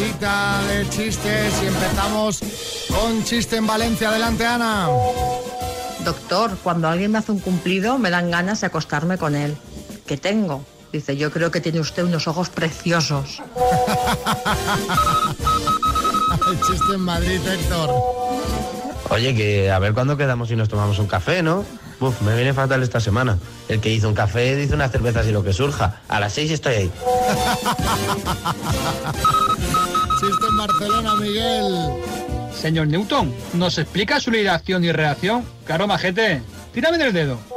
rondita 0.00 0.62
de 0.66 0.88
chistes 0.88 1.52
y 1.62 1.66
empezamos 1.66 2.40
con 2.88 3.22
chiste 3.24 3.56
en 3.56 3.66
Valencia. 3.66 4.08
Adelante, 4.08 4.46
Ana. 4.46 4.88
Doctor, 6.04 6.56
cuando 6.62 6.88
alguien 6.88 7.12
me 7.12 7.18
hace 7.18 7.32
un 7.32 7.38
cumplido, 7.38 7.98
me 7.98 8.08
dan 8.10 8.30
ganas 8.30 8.62
de 8.62 8.68
acostarme 8.68 9.18
con 9.18 9.34
él. 9.34 9.56
¿Qué 10.06 10.16
tengo? 10.16 10.64
Dice, 10.92 11.16
yo 11.16 11.30
creo 11.30 11.50
que 11.50 11.60
tiene 11.60 11.80
usted 11.80 12.04
unos 12.04 12.28
ojos 12.28 12.48
preciosos. 12.48 13.42
El 16.50 16.60
chiste 16.60 16.94
en 16.94 17.00
Madrid, 17.00 17.40
Héctor. 17.46 17.90
Oye, 19.10 19.34
que 19.34 19.70
a 19.70 19.78
ver 19.78 19.92
cuándo 19.92 20.16
quedamos 20.16 20.50
y 20.50 20.56
nos 20.56 20.68
tomamos 20.68 20.98
un 20.98 21.08
café, 21.08 21.42
¿no? 21.42 21.64
Uf, 22.00 22.22
me 22.22 22.34
viene 22.34 22.54
fatal 22.54 22.82
esta 22.82 23.00
semana. 23.00 23.36
El 23.68 23.80
que 23.80 23.92
hizo 23.92 24.08
un 24.08 24.14
café 24.14 24.56
dice 24.56 24.74
unas 24.74 24.90
cervezas 24.90 25.26
y 25.26 25.32
lo 25.32 25.44
que 25.44 25.52
surja. 25.52 26.00
A 26.08 26.20
las 26.20 26.32
seis 26.32 26.50
estoy 26.50 26.74
ahí. 26.74 26.90
Chiste 30.20 30.46
en 30.46 30.56
Barcelona, 30.58 31.14
Miguel. 31.14 31.74
Señor 32.54 32.88
Newton, 32.88 33.34
¿nos 33.54 33.78
explica 33.78 34.20
su 34.20 34.30
ligación 34.30 34.84
y 34.84 34.92
reacción? 34.92 35.46
Claro, 35.64 35.86
majete. 35.86 36.42
Tírame 36.74 36.98
del 36.98 37.14
dedo. 37.14 37.38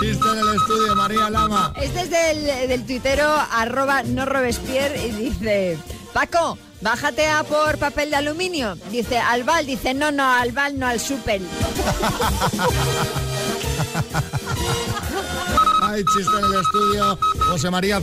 Chiste 0.00 0.28
en 0.28 0.38
el 0.38 0.54
estudio, 0.54 0.94
María 0.94 1.28
Lama. 1.30 1.72
Este 1.74 2.02
es 2.02 2.10
del, 2.10 2.68
del 2.68 2.86
tuitero 2.86 3.28
arroba 3.50 4.04
no 4.04 4.24
Robespierre 4.24 5.04
y 5.08 5.10
dice, 5.10 5.76
Paco, 6.12 6.56
bájate 6.80 7.26
a 7.26 7.42
por 7.42 7.76
papel 7.78 8.10
de 8.10 8.16
aluminio. 8.16 8.76
Dice, 8.92 9.18
al 9.18 9.42
Val, 9.42 9.66
dice, 9.66 9.94
no, 9.94 10.12
no, 10.12 10.32
al 10.32 10.52
Val, 10.52 10.78
no 10.78 10.86
al 10.86 11.00
super. 11.00 11.40
Hay 15.82 16.04
chiste 16.14 16.38
en 16.38 16.44
el 16.44 16.60
estudio, 16.60 17.18
José 17.48 17.68
María 17.68 18.00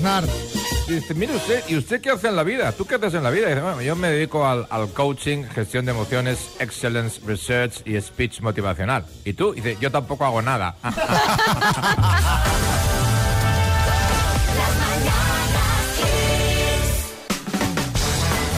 Aznar. 0.90 1.02
Dice, 1.02 1.14
mire 1.14 1.36
usted, 1.36 1.64
¿y 1.68 1.78
usted 1.78 2.02
qué 2.02 2.10
hace 2.12 2.28
en 2.28 2.36
la 2.36 2.44
vida? 2.44 2.72
¿Tú 2.72 2.86
qué 2.86 2.96
haces 2.96 3.14
en 3.14 3.24
la 3.24 3.30
vida? 3.30 3.48
Dice, 3.48 3.62
bueno, 3.62 3.82
yo 3.82 3.96
me 3.96 4.10
dedico 4.10 4.48
al, 4.48 4.68
al 4.70 4.90
coaching, 4.90 5.44
gestión 5.44 5.86
de 5.86 5.92
emociones, 5.92 6.52
excellence, 6.60 7.22
research 7.26 7.82
y 7.86 8.00
speech 8.00 8.42
motivacional. 8.42 9.06
¿Y 9.26 9.34
tú? 9.34 9.54
Dice, 9.54 9.78
yo 9.80 9.92
tampoco 9.92 10.26
hago 10.26 10.42
nada. 10.42 10.76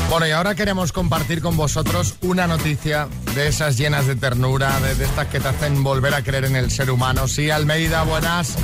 Bueno, 0.09 0.27
y 0.27 0.31
ahora 0.31 0.55
queremos 0.55 0.91
compartir 0.91 1.41
con 1.41 1.55
vosotros 1.55 2.15
una 2.21 2.45
noticia 2.45 3.07
de 3.33 3.47
esas 3.47 3.77
llenas 3.77 4.07
de 4.07 4.17
ternura, 4.17 4.77
de, 4.81 4.95
de 4.95 5.05
estas 5.05 5.27
que 5.27 5.39
te 5.39 5.47
hacen 5.47 5.83
volver 5.85 6.13
a 6.13 6.21
creer 6.21 6.43
en 6.43 6.57
el 6.57 6.69
ser 6.69 6.91
humano. 6.91 7.29
Sí, 7.29 7.50
Almeida, 7.50 8.03
buenas. 8.03 8.57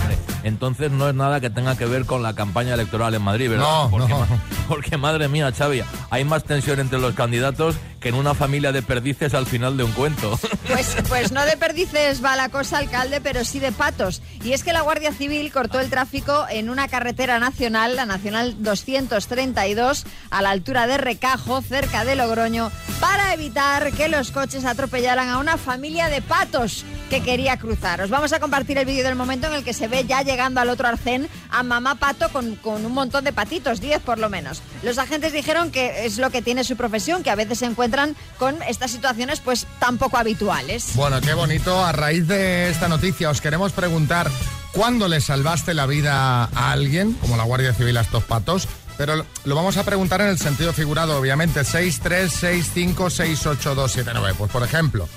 Entonces 0.47 0.91
no 0.91 1.09
es 1.09 1.13
nada 1.13 1.41
que 1.41 1.49
tenga 1.49 1.77
que 1.77 1.85
ver 1.85 2.05
con 2.05 2.23
la 2.23 2.33
campaña 2.33 2.73
electoral 2.73 3.13
en 3.13 3.21
Madrid, 3.21 3.49
¿verdad? 3.49 3.65
No, 3.65 3.89
porque, 3.91 4.13
no. 4.13 4.25
porque 4.69 4.95
madre 4.95 5.27
mía, 5.27 5.51
Xavi, 5.51 5.83
hay 6.09 6.23
más 6.23 6.45
tensión 6.45 6.79
entre 6.79 6.99
los 6.99 7.13
candidatos 7.15 7.75
que 7.99 8.09
en 8.09 8.15
una 8.15 8.33
familia 8.33 8.71
de 8.71 8.81
perdices 8.81 9.33
al 9.33 9.45
final 9.45 9.75
de 9.75 9.83
un 9.83 9.91
cuento. 9.91 10.39
Pues, 10.67 10.97
pues 11.07 11.31
no 11.31 11.45
de 11.45 11.55
perdices 11.55 12.23
va 12.23 12.35
la 12.35 12.49
cosa, 12.49 12.77
alcalde, 12.77 13.21
pero 13.21 13.45
sí 13.45 13.59
de 13.59 13.71
patos. 13.71 14.21
Y 14.43 14.51
es 14.51 14.63
que 14.63 14.73
la 14.73 14.81
Guardia 14.81 15.13
Civil 15.13 15.51
cortó 15.51 15.79
el 15.79 15.89
tráfico 15.89 16.45
en 16.49 16.69
una 16.69 16.87
carretera 16.89 17.39
nacional, 17.39 17.95
la 17.95 18.05
Nacional 18.05 18.61
232, 18.61 20.05
a 20.29 20.41
la 20.41 20.49
altura 20.51 20.85
de 20.85 20.97
Recajo, 20.97 21.61
cerca 21.61 22.03
de 22.03 22.17
Logroño, 22.17 22.69
para 22.99 23.33
evitar 23.33 23.91
que 23.93 24.09
los 24.09 24.31
coches 24.31 24.65
atropellaran 24.65 25.29
a 25.29 25.37
una 25.39 25.57
familia 25.57 26.09
de 26.09 26.21
patos 26.21 26.85
que 27.07 27.21
quería 27.21 27.57
cruzar. 27.57 28.01
Os 28.01 28.09
vamos 28.09 28.33
a 28.33 28.39
compartir 28.39 28.77
el 28.77 28.85
vídeo 28.85 29.03
del 29.03 29.15
momento 29.15 29.47
en 29.47 29.53
el 29.53 29.63
que 29.63 29.73
se 29.73 29.87
ve 29.87 30.05
ya 30.05 30.21
llegando 30.21 30.61
al 30.61 30.69
otro 30.69 30.87
arcén 30.87 31.27
a 31.49 31.63
mamá 31.63 31.95
pato 31.95 32.29
con, 32.29 32.55
con 32.55 32.85
un 32.85 32.93
montón 32.93 33.23
de 33.23 33.33
patitos, 33.33 33.81
10 33.81 34.01
por 34.01 34.19
lo 34.19 34.29
menos. 34.29 34.61
Los 34.83 34.97
agentes 34.97 35.33
dijeron 35.33 35.71
que 35.71 36.05
es 36.05 36.17
lo 36.17 36.29
que 36.29 36.41
tiene 36.41 36.63
su 36.63 36.75
profesión, 36.75 37.23
que 37.23 37.29
a 37.29 37.35
veces 37.35 37.59
se 37.59 37.65
encuentran 37.65 38.15
con 38.37 38.61
estas 38.63 38.91
situaciones 38.91 39.39
pues 39.39 39.65
tan 39.79 39.97
poco 39.97 40.17
habituales. 40.17 40.91
Bueno, 40.95 41.21
qué 41.21 41.33
bonito. 41.33 41.83
A 41.83 41.91
raíz 41.91 42.27
de 42.27 42.69
esta 42.69 42.87
noticia 42.87 43.29
os 43.29 43.41
queremos 43.41 43.71
preguntar 43.71 44.29
cuándo 44.71 45.07
le 45.07 45.21
salvaste 45.21 45.73
la 45.73 45.85
vida 45.85 46.43
a 46.43 46.71
alguien, 46.71 47.13
como 47.13 47.37
la 47.37 47.43
Guardia 47.43 47.73
Civil 47.73 47.97
a 47.97 48.01
estos 48.01 48.23
patos. 48.23 48.67
Pero 48.97 49.25
lo 49.45 49.55
vamos 49.55 49.77
a 49.77 49.83
preguntar 49.83 50.21
en 50.21 50.27
el 50.27 50.39
sentido 50.39 50.73
figurado, 50.73 51.19
obviamente. 51.19 51.61
636568279. 51.61 54.33
Pues 54.35 54.51
por 54.51 54.63
ejemplo, 54.63 55.07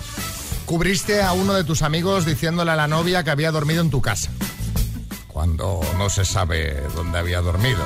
cubriste 0.71 1.21
a 1.21 1.33
uno 1.33 1.55
de 1.55 1.65
tus 1.65 1.83
amigos 1.83 2.25
diciéndole 2.25 2.71
a 2.71 2.77
la 2.77 2.87
novia 2.87 3.25
que 3.25 3.33
había 3.33 3.51
dormido 3.51 3.83
en 3.83 3.91
tu 3.91 4.01
casa. 4.01 4.31
Cuando 5.27 5.81
no 5.99 6.09
se 6.09 6.25
sabe 6.25 6.81
dónde 6.95 7.19
había 7.19 7.41
dormido. 7.41 7.81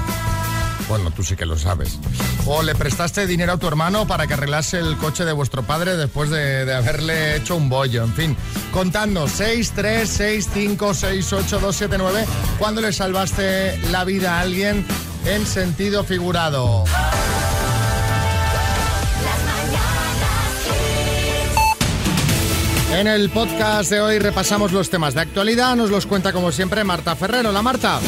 Bueno, 0.86 1.10
tú 1.10 1.22
sí 1.22 1.34
que 1.34 1.46
lo 1.46 1.56
sabes. 1.56 1.98
O 2.44 2.62
le 2.62 2.74
prestaste 2.74 3.26
dinero 3.26 3.54
a 3.54 3.56
tu 3.56 3.66
hermano 3.68 4.06
para 4.06 4.26
que 4.26 4.34
arreglase 4.34 4.80
el 4.80 4.98
coche 4.98 5.24
de 5.24 5.32
vuestro 5.32 5.62
padre 5.62 5.96
después 5.96 6.28
de, 6.28 6.66
de 6.66 6.74
haberle 6.74 7.36
hecho 7.36 7.56
un 7.56 7.70
bollo. 7.70 8.04
En 8.04 8.12
fin, 8.12 8.36
contando 8.70 9.28
636568279 9.28 12.26
cuando 12.58 12.82
le 12.82 12.92
salvaste 12.92 13.78
la 13.92 14.04
vida 14.04 14.36
a 14.36 14.42
alguien 14.42 14.84
en 15.24 15.46
sentido 15.46 16.04
figurado. 16.04 16.84
En 22.94 23.08
el 23.08 23.28
podcast 23.28 23.90
de 23.90 24.00
hoy 24.00 24.20
repasamos 24.20 24.70
los 24.70 24.88
temas 24.88 25.14
de 25.14 25.22
actualidad. 25.22 25.74
Nos 25.74 25.90
los 25.90 26.06
cuenta 26.06 26.32
como 26.32 26.52
siempre 26.52 26.84
Marta 26.84 27.16
Ferrero. 27.16 27.50
La 27.50 27.60
Marta. 27.60 27.98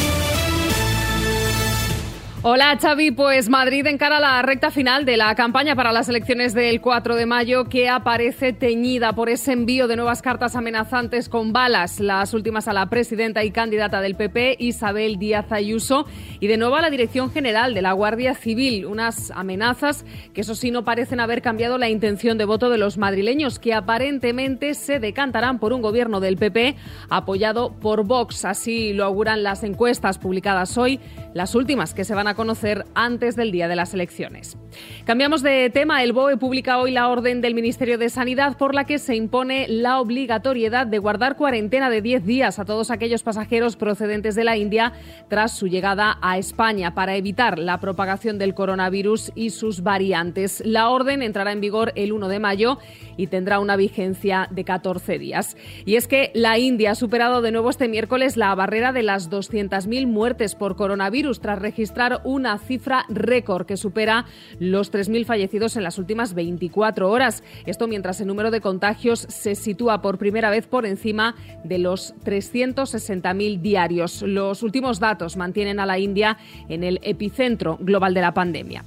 Hola 2.49 2.77
Xavi, 2.79 3.11
pues 3.11 3.49
Madrid 3.49 3.85
encara 3.87 4.21
la 4.21 4.41
recta 4.41 4.71
final 4.71 5.03
de 5.03 5.17
la 5.17 5.35
campaña 5.35 5.75
para 5.75 5.91
las 5.91 6.07
elecciones 6.07 6.53
del 6.53 6.79
4 6.79 7.17
de 7.17 7.25
mayo 7.25 7.65
que 7.65 7.89
aparece 7.89 8.53
teñida 8.53 9.11
por 9.11 9.27
ese 9.27 9.51
envío 9.51 9.89
de 9.89 9.97
nuevas 9.97 10.21
cartas 10.21 10.55
amenazantes 10.55 11.27
con 11.27 11.51
balas, 11.51 11.99
las 11.99 12.33
últimas 12.33 12.69
a 12.69 12.71
la 12.71 12.85
presidenta 12.85 13.43
y 13.43 13.51
candidata 13.51 13.99
del 13.99 14.15
PP, 14.15 14.55
Isabel 14.59 15.19
Díaz 15.19 15.51
Ayuso, 15.51 16.05
y 16.39 16.47
de 16.47 16.55
nuevo 16.55 16.77
a 16.77 16.81
la 16.81 16.89
Dirección 16.89 17.31
General 17.31 17.73
de 17.73 17.81
la 17.81 17.91
Guardia 17.91 18.33
Civil, 18.33 18.85
unas 18.85 19.29
amenazas 19.31 20.05
que 20.33 20.39
eso 20.39 20.55
sí 20.55 20.71
no 20.71 20.85
parecen 20.85 21.19
haber 21.19 21.41
cambiado 21.41 21.77
la 21.77 21.89
intención 21.89 22.37
de 22.37 22.45
voto 22.45 22.69
de 22.69 22.77
los 22.77 22.97
madrileños, 22.97 23.59
que 23.59 23.73
aparentemente 23.73 24.73
se 24.73 25.01
decantarán 25.01 25.59
por 25.59 25.73
un 25.73 25.81
gobierno 25.81 26.21
del 26.21 26.37
PP 26.37 26.77
apoyado 27.09 27.73
por 27.73 28.05
Vox, 28.05 28.45
así 28.45 28.93
lo 28.93 29.03
auguran 29.03 29.43
las 29.43 29.65
encuestas 29.65 30.17
publicadas 30.17 30.77
hoy, 30.77 31.01
las 31.33 31.53
últimas 31.53 31.93
que 31.93 32.05
se 32.05 32.15
van 32.15 32.29
a 32.29 32.36
conocer 32.37 32.85
antes 32.95 33.35
del 33.35 33.51
día 33.51 33.67
de 33.67 33.75
las 33.75 33.93
elecciones. 33.93 34.57
Cambiamos 35.03 35.43
de 35.43 35.69
tema. 35.69 36.03
El 36.03 36.13
BOE 36.13 36.37
publica 36.37 36.77
hoy 36.77 36.91
la 36.91 37.09
orden 37.09 37.41
del 37.41 37.53
Ministerio 37.53 37.97
de 37.97 38.07
Sanidad 38.09 38.57
por 38.57 38.73
la 38.73 38.85
que 38.85 38.99
se 38.99 39.15
impone 39.15 39.67
la 39.67 39.99
obligatoriedad 39.99 40.87
de 40.87 40.99
guardar 40.99 41.35
cuarentena 41.35 41.89
de 41.89 42.01
10 42.01 42.25
días 42.25 42.59
a 42.59 42.65
todos 42.65 42.91
aquellos 42.91 43.23
pasajeros 43.23 43.75
procedentes 43.75 44.35
de 44.35 44.45
la 44.45 44.55
India 44.55 44.93
tras 45.27 45.57
su 45.57 45.67
llegada 45.67 46.17
a 46.21 46.37
España 46.37 46.93
para 46.93 47.15
evitar 47.15 47.59
la 47.59 47.79
propagación 47.79 48.37
del 48.37 48.53
coronavirus 48.53 49.31
y 49.35 49.49
sus 49.49 49.81
variantes. 49.81 50.61
La 50.65 50.89
orden 50.89 51.21
entrará 51.21 51.51
en 51.51 51.61
vigor 51.61 51.91
el 51.95 52.13
1 52.13 52.27
de 52.27 52.39
mayo 52.39 52.77
y 53.17 53.27
tendrá 53.27 53.59
una 53.59 53.75
vigencia 53.75 54.47
de 54.51 54.63
14 54.63 55.17
días. 55.17 55.57
Y 55.85 55.95
es 55.95 56.07
que 56.07 56.31
la 56.35 56.57
India 56.59 56.91
ha 56.91 56.95
superado 56.95 57.41
de 57.41 57.51
nuevo 57.51 57.69
este 57.69 57.87
miércoles 57.87 58.37
la 58.37 58.53
barrera 58.53 58.93
de 58.93 59.03
las 59.03 59.31
200.000 59.31 60.05
muertes 60.07 60.55
por 60.55 60.75
coronavirus 60.75 61.41
tras 61.41 61.59
registrar 61.59 62.16
una 62.23 62.57
cifra 62.57 63.05
récord 63.09 63.65
que 63.65 63.77
supera 63.77 64.25
los 64.59 64.91
3.000 64.91 65.25
fallecidos 65.25 65.75
en 65.77 65.83
las 65.83 65.97
últimas 65.97 66.33
24 66.33 67.09
horas. 67.09 67.43
Esto 67.65 67.87
mientras 67.87 68.21
el 68.21 68.27
número 68.27 68.51
de 68.51 68.61
contagios 68.61 69.19
se 69.29 69.55
sitúa 69.55 70.01
por 70.01 70.17
primera 70.17 70.49
vez 70.49 70.67
por 70.67 70.85
encima 70.85 71.35
de 71.63 71.77
los 71.79 72.15
360.000 72.25 73.61
diarios. 73.61 74.21
Los 74.21 74.63
últimos 74.63 74.99
datos 74.99 75.37
mantienen 75.37 75.79
a 75.79 75.85
la 75.85 75.99
India 75.99 76.37
en 76.69 76.83
el 76.83 76.99
epicentro 77.03 77.77
global 77.79 78.13
de 78.13 78.21
la 78.21 78.33
pandemia. 78.33 78.83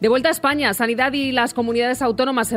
De 0.00 0.08
vuelta 0.08 0.28
a 0.28 0.32
España, 0.32 0.72
Sanidad 0.74 1.12
y 1.12 1.32
las 1.32 1.54
comunidades 1.54 2.02
autónomas 2.02 2.46
se, 2.46 2.56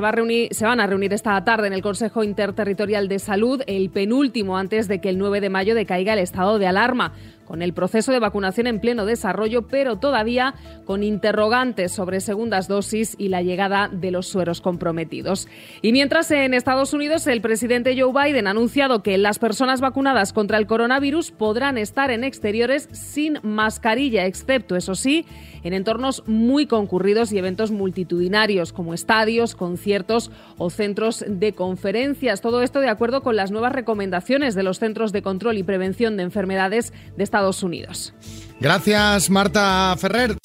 se, 0.52 0.66
van 0.66 0.80
a 0.80 0.86
reunir 0.86 1.12
esta 1.12 1.44
tarde 1.44 1.66
en 1.66 1.74
el 1.74 1.82
Consejo 1.82 2.24
Interterritorial 2.24 3.08
de 3.08 3.18
Salud, 3.18 3.64
el 3.66 3.90
penúltimo 3.90 4.58
antes 4.58 4.88
de 4.88 5.02
que 5.02 5.10
el 5.10 5.18
9 5.18 5.42
de 5.42 5.50
mayo 5.50 5.74
decaiga 5.74 6.14
el 6.14 6.20
estado 6.20 6.60
de 6.60 6.68
alarma 6.68 7.14
con 7.52 7.62
el 7.62 7.74
proceso 7.74 8.14
de 8.14 8.20
vacunación 8.20 8.66
en 8.66 8.80
pleno 8.80 9.06
desarrollo, 9.06 9.68
pero 9.68 9.98
todavía 9.98 10.56
con 10.86 11.04
interrogantes 11.04 11.92
sobre 11.92 12.22
segundas 12.22 12.70
dosis 12.70 13.14
y 13.18 13.28
la 13.28 13.42
llegada 13.42 13.90
de 13.92 14.10
los 14.10 14.28
sueros 14.28 14.62
comprometidos. 14.62 15.50
Y 15.82 15.92
mientras 15.92 16.32
en 16.32 16.54
Estados 16.54 16.94
Unidos 16.94 17.28
el 17.28 17.42
presidente 17.42 18.02
Joe 18.02 18.14
Biden 18.14 18.48
ha 18.48 18.52
anunciado 18.52 19.04
que 19.04 19.18
las 19.18 19.38
personas 19.38 19.82
vacunadas 19.82 20.32
contra 20.32 20.58
el 20.58 20.66
coronavirus 20.66 21.32
podrán 21.32 21.78
estar 21.78 22.10
en 22.10 22.24
exteriores 22.24 22.88
sin 22.94 23.38
mascarilla, 23.44 24.28
excepto, 24.28 24.78
eso 24.78 24.96
sí, 24.96 25.26
en 25.64 25.74
entornos 25.74 26.24
muy 26.28 26.66
concurridos 26.66 27.32
y 27.32 27.38
eventos 27.38 27.70
multitudinarios 27.72 28.74
como 28.74 28.94
estadios, 28.94 29.56
conciertos 29.56 30.32
o 30.58 30.70
centros 30.70 31.24
de 31.28 31.54
conferencias. 31.54 32.42
Todo 32.42 32.62
esto 32.62 32.80
de 32.80 32.90
acuerdo 32.90 33.22
con 33.22 33.36
las 33.36 33.52
nuevas 33.52 33.74
recomendaciones 33.74 34.56
de 34.56 34.64
los 34.64 34.80
Centros 34.80 35.12
de 35.12 35.22
Control 35.22 35.58
y 35.58 35.64
Prevención 35.64 36.18
de 36.18 36.24
Enfermedades 36.24 36.94
de 37.16 37.24
Estados 37.24 37.41
Unidos. 37.64 38.14
Gracias, 38.60 39.30
Marta 39.30 39.96
Ferrer. 39.98 40.38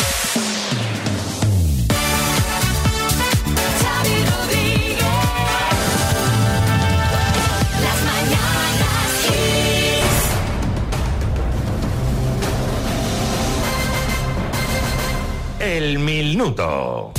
El 15.61 15.99
minuto. 15.99 17.13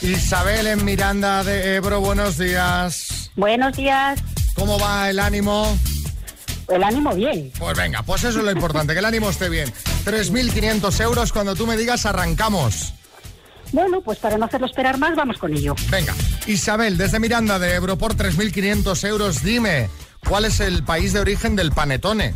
Isabel 0.00 0.66
en 0.68 0.84
Miranda 0.84 1.42
de 1.42 1.76
Ebro, 1.76 2.00
buenos 2.00 2.38
días. 2.38 3.30
Buenos 3.36 3.76
días. 3.76 4.20
¿Cómo 4.54 4.78
va 4.78 5.10
el 5.10 5.18
ánimo? 5.18 5.76
El 6.70 6.84
ánimo 6.84 7.14
bien. 7.14 7.52
Pues 7.58 7.76
venga, 7.76 8.02
pues 8.02 8.24
eso 8.24 8.38
es 8.38 8.44
lo 8.44 8.50
importante, 8.50 8.92
que 8.92 9.00
el 9.00 9.04
ánimo 9.04 9.30
esté 9.30 9.48
bien. 9.48 9.72
3.500 10.04 11.00
euros 11.02 11.32
cuando 11.32 11.54
tú 11.54 11.66
me 11.66 11.76
digas 11.76 12.06
arrancamos. 12.06 12.94
Bueno, 13.72 14.00
pues 14.00 14.18
para 14.18 14.36
no 14.36 14.46
hacerlo 14.46 14.66
esperar 14.66 14.98
más, 14.98 15.14
vamos 15.14 15.38
con 15.38 15.52
ello. 15.52 15.74
Venga, 15.90 16.14
Isabel, 16.46 16.96
desde 16.96 17.20
Miranda 17.20 17.58
de 17.58 17.74
Ebro 17.74 17.96
por 17.98 18.16
3.500 18.16 19.08
euros, 19.08 19.42
dime, 19.42 19.88
¿Cuál 20.28 20.44
es 20.44 20.60
el 20.60 20.84
país 20.84 21.12
de 21.12 21.20
origen 21.20 21.56
del 21.56 21.72
panetone? 21.72 22.34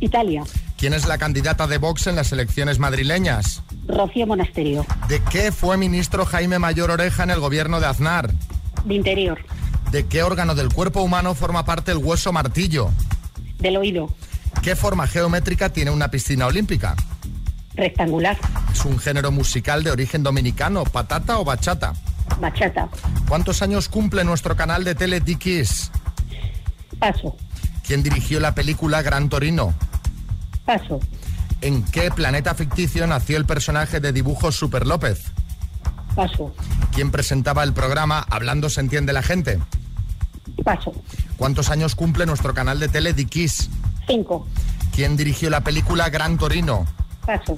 Italia. 0.00 0.42
¿Quién 0.78 0.94
es 0.94 1.06
la 1.06 1.18
candidata 1.18 1.66
de 1.66 1.78
Vox 1.78 2.06
en 2.06 2.16
las 2.16 2.32
elecciones 2.32 2.78
madrileñas? 2.78 3.62
Rocío 3.86 4.26
Monasterio. 4.26 4.86
¿De 5.08 5.20
qué 5.30 5.52
fue 5.52 5.76
ministro 5.76 6.24
Jaime 6.24 6.58
Mayor 6.58 6.90
Oreja 6.90 7.24
en 7.24 7.30
el 7.30 7.40
gobierno 7.40 7.80
de 7.80 7.86
Aznar? 7.86 8.30
De 8.84 8.94
interior. 8.94 9.38
¿De 9.90 10.06
qué 10.06 10.22
órgano 10.22 10.54
del 10.54 10.72
cuerpo 10.72 11.02
humano 11.02 11.34
forma 11.34 11.66
parte 11.66 11.92
el 11.92 11.98
hueso 11.98 12.32
martillo? 12.32 12.90
Del 13.60 13.76
oído. 13.76 14.14
¿Qué 14.62 14.76
forma 14.76 15.06
geométrica 15.06 15.70
tiene 15.70 15.90
una 15.90 16.10
piscina 16.10 16.46
olímpica? 16.46 16.96
Rectangular. 17.74 18.36
¿Es 18.72 18.84
un 18.84 18.98
género 18.98 19.30
musical 19.30 19.82
de 19.84 19.90
origen 19.90 20.22
dominicano, 20.22 20.84
patata 20.84 21.38
o 21.38 21.44
bachata? 21.44 21.94
Bachata. 22.40 22.88
¿Cuántos 23.28 23.62
años 23.62 23.88
cumple 23.88 24.24
nuestro 24.24 24.56
canal 24.56 24.84
de 24.84 24.94
tele 24.94 25.20
Dickies? 25.20 25.90
Paso. 26.98 27.36
¿Quién 27.86 28.02
dirigió 28.02 28.40
la 28.40 28.54
película 28.54 29.02
Gran 29.02 29.28
Torino? 29.28 29.74
Paso. 30.64 31.00
¿En 31.60 31.82
qué 31.84 32.10
planeta 32.10 32.54
ficticio 32.54 33.06
nació 33.06 33.36
el 33.36 33.46
personaje 33.46 34.00
de 34.00 34.12
dibujos 34.12 34.56
Super 34.56 34.86
López? 34.86 35.22
Paso. 36.14 36.54
¿Quién 36.92 37.10
presentaba 37.10 37.62
el 37.62 37.72
programa 37.72 38.24
Hablando 38.28 38.68
se 38.68 38.80
entiende 38.80 39.12
la 39.12 39.22
gente? 39.22 39.58
Paso. 40.64 40.92
¿Cuántos 41.36 41.70
años 41.70 41.94
cumple 41.94 42.26
nuestro 42.26 42.54
canal 42.54 42.78
de 42.78 42.88
tele 42.88 43.12
Dickies? 43.12 43.70
Cinco. 44.06 44.46
¿Quién 44.94 45.16
dirigió 45.16 45.50
la 45.50 45.62
película 45.62 46.10
Gran 46.10 46.36
Torino? 46.36 46.86
Paso. 47.24 47.56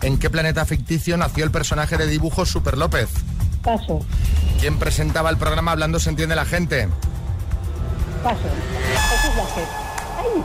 ¿En 0.00 0.18
qué 0.18 0.30
planeta 0.30 0.64
ficticio 0.64 1.16
nació 1.16 1.44
el 1.44 1.50
personaje 1.50 1.96
de 1.96 2.06
dibujos 2.06 2.48
Super 2.48 2.76
López? 2.76 3.08
Paso. 3.62 4.00
¿Quién 4.60 4.78
presentaba 4.78 5.30
el 5.30 5.36
programa 5.36 5.72
Hablando 5.72 6.00
se 6.00 6.10
entiende 6.10 6.34
la 6.34 6.44
gente? 6.44 6.88
Paso. 8.24 8.40
Eso 8.40 9.30
es 9.30 9.36
la 9.36 9.44
fe. 9.44 9.64
Ay. 10.18 10.44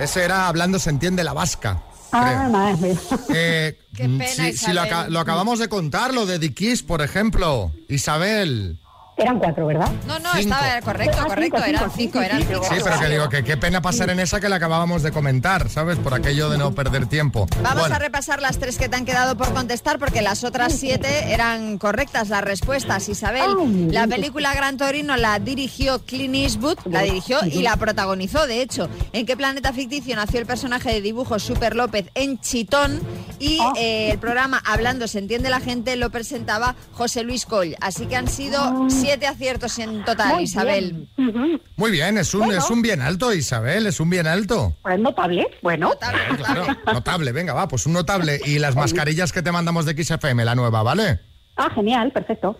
Ese 0.00 0.24
era 0.24 0.48
Hablando 0.48 0.78
se 0.78 0.90
entiende 0.90 1.24
la 1.24 1.34
vasca. 1.34 1.82
Ah, 2.12 2.48
madre. 2.50 2.96
Eh, 3.34 3.78
Qué 3.94 4.04
pena, 4.04 4.26
si, 4.26 4.56
si 4.56 4.72
lo, 4.72 4.80
acabamos 5.20 5.58
de 5.58 5.68
contar, 5.68 6.14
lo 6.14 6.24
de 6.24 6.38
Dickies, 6.38 6.82
por 6.82 7.02
ejemplo. 7.02 7.72
Isabel. 7.88 8.78
Eran 9.18 9.38
cuatro, 9.40 9.66
¿verdad? 9.66 9.90
No, 10.06 10.18
no, 10.20 10.28
Cinco. 10.34 10.54
estaba 10.54 10.80
correcto, 10.80 11.26
correcto. 11.26 11.56
cinco, 11.58 11.68
Eran 11.68 11.90
cinco, 11.90 12.22
eran 12.22 12.42
cinco. 12.44 12.62
Sí, 12.70 12.76
pero 12.84 13.00
que 13.00 13.08
digo 13.08 13.28
que 13.28 13.42
qué 13.44 13.56
pena 13.56 13.82
pasar 13.82 14.10
en 14.10 14.20
esa 14.20 14.40
que 14.40 14.48
le 14.48 14.54
acabábamos 14.54 15.02
de 15.02 15.10
comentar, 15.10 15.68
¿sabes? 15.68 15.98
Por 15.98 16.14
aquello 16.14 16.48
de 16.50 16.56
no 16.58 16.72
perder 16.72 17.06
tiempo. 17.06 17.46
Vamos 17.62 17.80
Bueno, 17.80 17.96
a 17.96 17.98
repasar 17.98 18.40
las 18.40 18.58
tres 18.58 18.78
que 18.78 18.88
te 18.88 18.94
han 18.96 19.04
quedado 19.04 19.36
por 19.36 19.52
contestar 19.52 19.98
porque 19.98 20.22
las 20.22 20.44
otras 20.44 20.72
siete 20.72 21.32
eran 21.32 21.78
correctas 21.78 22.28
las 22.28 22.42
respuestas. 22.44 23.08
Isabel, 23.08 23.90
la 23.92 24.06
película 24.06 24.54
Gran 24.54 24.76
Torino 24.76 25.16
la 25.16 25.40
dirigió 25.40 25.98
Clint 26.04 26.36
Eastwood, 26.36 26.78
la 26.86 27.02
dirigió 27.02 27.38
y 27.44 27.62
la 27.62 27.76
protagonizó, 27.76 28.46
de 28.46 28.62
hecho. 28.62 28.88
¿En 29.12 29.26
qué 29.26 29.36
planeta 29.36 29.72
ficticio 29.72 30.14
nació 30.14 30.38
el 30.38 30.46
personaje 30.46 30.90
de 30.92 31.00
dibujos 31.00 31.42
Super 31.42 31.74
López 31.74 32.06
en 32.14 32.38
Chitón? 32.40 33.00
Y 33.38 33.60
eh, 33.78 34.10
el 34.12 34.18
programa 34.18 34.60
Hablando 34.64 35.06
se 35.08 35.18
entiende 35.18 35.48
la 35.50 35.60
gente 35.60 35.96
lo 35.96 36.10
presentaba 36.10 36.74
José 36.92 37.22
Luis 37.22 37.46
Coll. 37.46 37.74
Así 37.80 38.06
que 38.06 38.16
han 38.16 38.28
sido 38.28 38.88
siete 38.88 39.26
aciertos 39.26 39.78
en 39.78 40.04
total, 40.04 40.34
Muy 40.34 40.44
Isabel. 40.44 41.08
bien. 41.16 41.60
Muy 41.76 41.90
bien, 41.90 42.18
es 42.18 42.34
un, 42.34 42.46
Bueno. 42.46 42.58
es 42.62 42.70
un 42.70 42.82
bien 42.82 43.00
alto, 43.00 43.32
Isabel, 43.32 43.86
es 43.86 44.00
un 44.00 44.10
bien 44.10 44.26
alto. 44.26 44.74
Pues 44.82 44.98
notable. 44.98 45.46
Bueno. 45.62 45.92
Claro, 46.36 46.66
notable, 46.92 47.32
venga, 47.32 47.52
va, 47.52 47.68
pues 47.68 47.86
un 47.86 47.92
notable. 47.92 48.40
Y 48.44 48.58
las 48.58 48.74
mascarillas 48.76 49.32
que 49.32 49.42
te 49.42 49.52
mandamos 49.52 49.84
de 49.86 50.02
XFM, 50.02 50.44
la 50.44 50.54
nueva, 50.54 50.82
¿vale? 50.82 51.20
Ah, 51.56 51.70
genial, 51.74 52.12
perfecto. 52.12 52.56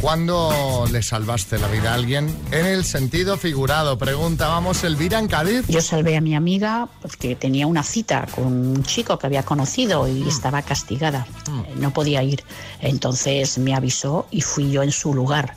¿Cuándo 0.00 0.86
le 0.90 1.02
salvaste 1.02 1.58
la 1.58 1.68
vida 1.68 1.90
a 1.90 1.94
alguien? 1.94 2.34
En 2.52 2.64
el 2.64 2.84
sentido 2.84 3.36
figurado, 3.36 3.98
pregunta, 3.98 4.48
vamos, 4.48 4.82
Elvira 4.82 5.18
en 5.18 5.28
Cádiz. 5.28 5.66
Yo 5.68 5.82
salvé 5.82 6.16
a 6.16 6.22
mi 6.22 6.34
amiga 6.34 6.88
porque 7.02 7.36
tenía 7.36 7.66
una 7.66 7.82
cita 7.82 8.26
con 8.34 8.46
un 8.46 8.82
chico 8.82 9.18
que 9.18 9.26
había 9.26 9.42
conocido 9.42 10.08
y 10.08 10.26
estaba 10.26 10.62
castigada. 10.62 11.26
Eh, 11.66 11.74
No 11.76 11.92
podía 11.92 12.22
ir. 12.22 12.42
Entonces 12.80 13.58
me 13.58 13.74
avisó 13.74 14.26
y 14.30 14.40
fui 14.40 14.70
yo 14.70 14.82
en 14.82 14.90
su 14.90 15.12
lugar 15.12 15.54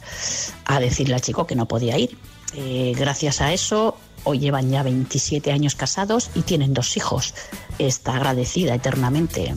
a 0.66 0.80
decirle 0.82 1.16
al 1.16 1.22
chico 1.22 1.48
que 1.48 1.56
no 1.56 1.66
podía 1.66 1.98
ir. 1.98 2.18
Eh, 2.54 2.94
gracias 2.98 3.40
a 3.40 3.54
eso, 3.54 3.98
hoy 4.26 4.40
llevan 4.40 4.70
ya 4.70 4.84
27 4.84 5.54
años 5.54 5.76
casados 5.76 6.30
y 6.36 6.42
tienen 6.42 6.74
dos 6.74 6.98
hijos. 6.98 7.34
Está 7.80 8.16
agradecida 8.18 8.76
eternamente. 8.76 9.54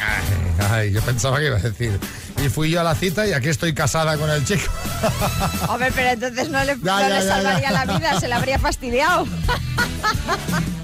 Ay, 0.00 0.66
ay, 0.70 0.92
yo 0.92 1.02
pensaba 1.02 1.40
que 1.40 1.46
iba 1.46 1.56
a 1.56 1.60
decir. 1.62 1.98
Y 2.44 2.48
fui 2.48 2.70
yo 2.70 2.80
a 2.80 2.84
la 2.84 2.94
cita 2.94 3.26
y 3.26 3.32
aquí 3.32 3.48
estoy 3.48 3.74
casada 3.74 4.16
con 4.16 4.30
el 4.30 4.44
chico. 4.44 4.70
Hombre, 5.68 5.90
pero 5.94 6.10
entonces 6.10 6.48
no 6.50 6.62
le, 6.64 6.76
no 6.76 6.84
Ya, 6.84 7.08
le 7.08 7.14
ya, 7.16 7.22
salvaría 7.22 7.70
ya. 7.70 7.84
la 7.84 7.98
vida, 7.98 8.20
se 8.20 8.28
la 8.28 8.36
habría 8.36 8.58
fastidiado. 8.58 9.26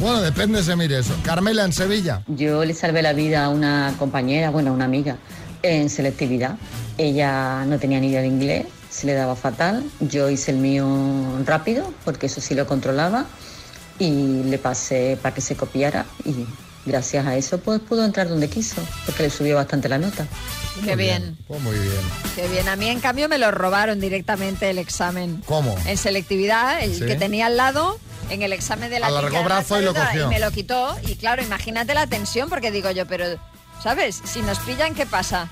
Bueno, 0.00 0.20
depende 0.20 0.62
se 0.62 0.76
mire 0.76 0.98
eso. 0.98 1.14
Carmela 1.24 1.64
en 1.64 1.72
Sevilla. 1.72 2.20
Yo 2.26 2.62
le 2.64 2.74
salvé 2.74 3.00
la 3.00 3.14
vida 3.14 3.44
a 3.44 3.48
una 3.48 3.94
compañera, 3.98 4.50
bueno, 4.50 4.70
a 4.72 4.74
una 4.74 4.84
amiga, 4.84 5.16
en 5.62 5.88
selectividad. 5.88 6.56
Ella 6.98 7.64
no 7.64 7.78
tenía 7.78 8.00
ni 8.00 8.08
idea 8.08 8.20
de 8.20 8.26
inglés, 8.26 8.66
se 8.90 9.06
le 9.06 9.14
daba 9.14 9.34
fatal. 9.34 9.82
Yo 10.00 10.28
hice 10.28 10.50
el 10.50 10.58
mío 10.58 10.86
rápido, 11.46 11.90
porque 12.04 12.26
eso 12.26 12.42
sí 12.42 12.54
lo 12.54 12.66
controlaba, 12.66 13.24
y 13.98 14.42
le 14.42 14.58
pasé 14.58 15.16
para 15.22 15.34
que 15.34 15.40
se 15.40 15.56
copiara. 15.56 16.04
Y 16.26 16.44
gracias 16.86 17.26
a 17.26 17.36
eso, 17.36 17.58
pues 17.58 17.80
pudo 17.80 18.04
entrar 18.04 18.28
donde 18.28 18.48
quiso, 18.48 18.82
porque 19.06 19.24
le 19.24 19.30
subió 19.30 19.56
bastante 19.56 19.88
la 19.88 19.98
nota. 19.98 20.26
Qué 20.84 20.96
bien. 20.96 21.36
Pues 21.46 21.60
muy 21.62 21.78
bien. 21.78 22.00
Qué 22.34 22.48
bien. 22.48 22.68
A 22.68 22.76
mí, 22.76 22.88
en 22.88 23.00
cambio, 23.00 23.28
me 23.28 23.38
lo 23.38 23.50
robaron 23.50 24.00
directamente 24.00 24.68
el 24.70 24.78
examen. 24.78 25.42
¿Cómo? 25.46 25.76
En 25.86 25.96
selectividad, 25.96 26.82
el 26.82 26.94
Sí. 26.98 27.06
que 27.06 27.14
tenía 27.14 27.46
al 27.46 27.56
lado, 27.56 27.98
en 28.30 28.42
el 28.42 28.52
examen 28.52 28.90
de 28.90 28.98
la 29.00 29.06
Alargó 29.06 29.44
brazo 29.44 29.80
y 29.80 29.84
lo 29.84 29.94
cogió. 29.94 30.28
me 30.28 30.40
lo 30.40 30.50
quitó. 30.50 30.96
Y 31.06 31.14
claro, 31.16 31.42
imagínate 31.42 31.94
la 31.94 32.06
tensión, 32.06 32.48
porque 32.48 32.70
digo 32.70 32.90
yo, 32.90 33.06
pero, 33.06 33.24
¿sabes? 33.82 34.20
Si 34.24 34.42
nos 34.42 34.58
pillan, 34.60 34.94
¿qué 34.94 35.06
pasa? 35.06 35.48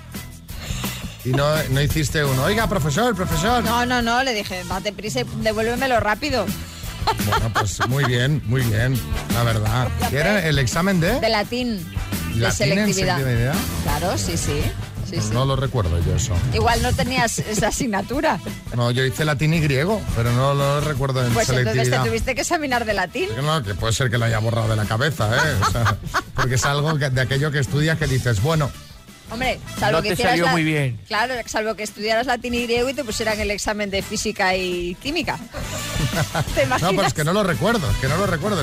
Y 1.24 1.28
no, 1.30 1.46
no 1.70 1.80
hiciste 1.80 2.24
uno. 2.24 2.42
Oiga, 2.42 2.66
profesor, 2.68 3.14
profesor. 3.14 3.62
No, 3.62 3.86
no, 3.86 4.02
no, 4.02 4.24
le 4.24 4.34
dije, 4.34 4.64
date 4.68 4.92
prisa 4.92 5.20
y 5.20 5.24
devuélvemelo 5.36 6.00
rápido. 6.00 6.44
Bueno, 7.26 7.52
pues 7.54 7.78
muy 7.88 8.04
bien, 8.04 8.42
muy 8.46 8.62
bien, 8.62 8.98
la 9.34 9.42
verdad. 9.44 9.88
¿Y 10.10 10.16
era 10.16 10.46
el 10.46 10.58
examen 10.58 11.00
de? 11.00 11.18
De 11.20 11.28
latín, 11.28 11.78
de 12.34 12.40
¿Latín 12.40 12.42
en 12.44 12.52
selectividad. 12.52 13.16
selectividad? 13.18 13.54
Claro, 13.84 14.18
sí, 14.18 14.36
sí. 14.36 14.60
sí, 15.08 15.16
sí. 15.20 15.28
No 15.32 15.44
lo 15.44 15.56
recuerdo 15.56 15.98
yo 16.04 16.16
eso. 16.16 16.34
Igual 16.54 16.82
no 16.82 16.92
tenías 16.92 17.38
esa 17.38 17.68
asignatura. 17.68 18.38
No, 18.76 18.90
yo 18.90 19.04
hice 19.04 19.24
latín 19.24 19.54
y 19.54 19.60
griego, 19.60 20.00
pero 20.16 20.32
no 20.32 20.54
lo 20.54 20.80
recuerdo 20.80 21.24
en 21.24 21.32
Pues 21.32 21.48
entonces 21.48 21.64
te 21.64 21.72
selectividad. 21.72 22.04
tuviste 22.06 22.34
que 22.34 22.40
examinar 22.42 22.84
de 22.84 22.94
latín. 22.94 23.28
No, 23.42 23.62
que 23.62 23.74
puede 23.74 23.92
ser 23.92 24.10
que 24.10 24.18
lo 24.18 24.24
haya 24.24 24.38
borrado 24.38 24.68
de 24.68 24.76
la 24.76 24.84
cabeza, 24.84 25.28
¿eh? 25.36 25.54
O 25.66 25.70
sea, 25.70 25.96
porque 26.34 26.54
es 26.56 26.64
algo 26.64 26.94
de 26.94 27.20
aquello 27.20 27.50
que 27.50 27.58
estudias 27.60 27.98
que 27.98 28.06
dices, 28.06 28.40
bueno, 28.42 28.70
Hombre, 29.32 29.58
salvo 29.78 29.98
No 29.98 30.02
que 30.02 30.08
te 30.10 30.14
hicieras 30.14 30.32
salió 30.32 30.44
la- 30.46 30.52
muy 30.52 30.62
bien. 30.64 30.98
Claro, 31.08 31.34
salvo 31.46 31.74
que 31.74 31.82
estudiaras 31.84 32.26
latín 32.26 32.52
y 32.54 32.64
griego 32.64 32.88
y 32.90 32.94
te 32.94 33.02
pusieran 33.02 33.40
el 33.40 33.50
examen 33.50 33.88
de 33.90 34.02
física 34.02 34.54
y 34.54 34.94
química. 34.96 35.38
¿Te 36.54 36.66
no, 36.66 36.76
pero 36.78 37.02
es 37.04 37.14
que 37.14 37.24
no 37.24 37.32
lo 37.32 37.42
recuerdo, 37.42 37.90
es 37.90 37.96
que 37.96 38.08
no 38.08 38.18
lo 38.18 38.26
recuerdo. 38.26 38.62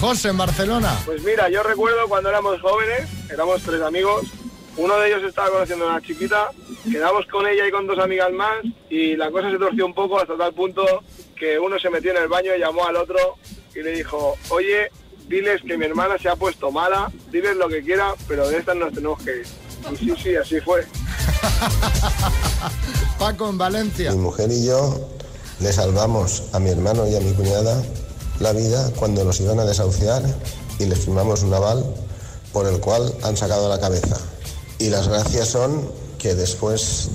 José, 0.00 0.28
en 0.28 0.36
Barcelona. 0.36 0.98
Pues 1.06 1.22
mira, 1.22 1.48
yo 1.48 1.62
recuerdo 1.62 2.06
cuando 2.08 2.28
éramos 2.28 2.60
jóvenes, 2.60 3.08
éramos 3.30 3.62
tres 3.62 3.80
amigos, 3.80 4.26
uno 4.76 4.98
de 4.98 5.08
ellos 5.08 5.22
estaba 5.24 5.48
conociendo 5.50 5.86
a 5.88 5.92
una 5.94 6.02
chiquita, 6.02 6.50
quedamos 6.90 7.24
con 7.26 7.46
ella 7.46 7.66
y 7.66 7.70
con 7.70 7.86
dos 7.86 7.98
amigas 7.98 8.30
más 8.32 8.62
y 8.90 9.16
la 9.16 9.30
cosa 9.30 9.50
se 9.50 9.56
torció 9.58 9.86
un 9.86 9.94
poco 9.94 10.20
hasta 10.20 10.36
tal 10.36 10.52
punto 10.52 10.84
que 11.34 11.58
uno 11.58 11.78
se 11.78 11.88
metió 11.88 12.10
en 12.10 12.18
el 12.18 12.28
baño 12.28 12.54
y 12.54 12.60
llamó 12.60 12.86
al 12.86 12.96
otro 12.96 13.16
y 13.74 13.82
le 13.82 13.92
dijo, 13.92 14.36
oye, 14.50 14.90
diles 15.28 15.62
que 15.66 15.78
mi 15.78 15.86
hermana 15.86 16.18
se 16.18 16.28
ha 16.28 16.36
puesto 16.36 16.70
mala, 16.70 17.10
diles 17.30 17.56
lo 17.56 17.68
que 17.68 17.82
quiera, 17.82 18.12
pero 18.28 18.46
de 18.48 18.58
estas 18.58 18.76
nos 18.76 18.92
tenemos 18.92 19.22
que 19.22 19.30
ir. 19.38 19.46
Y 19.92 19.96
sí, 19.96 20.14
sí, 20.22 20.36
así 20.36 20.60
fue. 20.60 20.86
Paco, 23.18 23.48
en 23.48 23.58
Valencia. 23.58 24.10
Mi 24.12 24.18
mujer 24.18 24.50
y 24.50 24.64
yo 24.64 25.08
le 25.60 25.72
salvamos 25.72 26.44
a 26.52 26.58
mi 26.58 26.70
hermano 26.70 27.06
y 27.06 27.16
a 27.16 27.20
mi 27.20 27.32
cuñada 27.32 27.82
la 28.40 28.52
vida 28.52 28.90
cuando 28.98 29.24
los 29.24 29.40
iban 29.40 29.58
a 29.60 29.64
desahuciar 29.64 30.22
y 30.78 30.84
les 30.84 30.98
firmamos 30.98 31.42
un 31.42 31.54
aval 31.54 31.84
por 32.52 32.66
el 32.66 32.80
cual 32.80 33.14
han 33.22 33.36
sacado 33.36 33.68
la 33.68 33.80
cabeza. 33.80 34.16
Y 34.78 34.90
las 34.90 35.08
gracias 35.08 35.48
son 35.48 35.90
que 36.18 36.34
después 36.34 37.08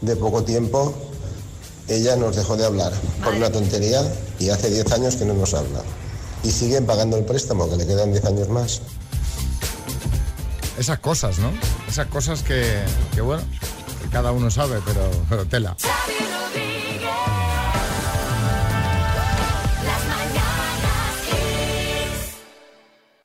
de 0.00 0.16
poco 0.16 0.44
tiempo 0.44 0.94
ella 1.88 2.16
nos 2.16 2.36
dejó 2.36 2.56
de 2.56 2.64
hablar 2.64 2.92
por 3.22 3.34
una 3.34 3.50
tontería 3.50 4.02
y 4.38 4.50
hace 4.50 4.70
10 4.70 4.92
años 4.92 5.16
que 5.16 5.24
no 5.24 5.34
nos 5.34 5.54
habla. 5.54 5.82
Y 6.42 6.50
siguen 6.50 6.86
pagando 6.86 7.16
el 7.16 7.24
préstamo, 7.24 7.68
que 7.68 7.76
le 7.76 7.86
quedan 7.86 8.12
10 8.12 8.24
años 8.26 8.48
más. 8.48 8.80
Esas 10.78 10.98
cosas, 10.98 11.38
¿no? 11.38 11.50
Esas 11.94 12.08
cosas 12.08 12.42
que, 12.42 12.82
que 13.14 13.20
bueno, 13.20 13.44
que 14.02 14.08
cada 14.08 14.32
uno 14.32 14.50
sabe, 14.50 14.80
pero, 14.84 15.08
pero 15.28 15.44
tela. 15.46 15.76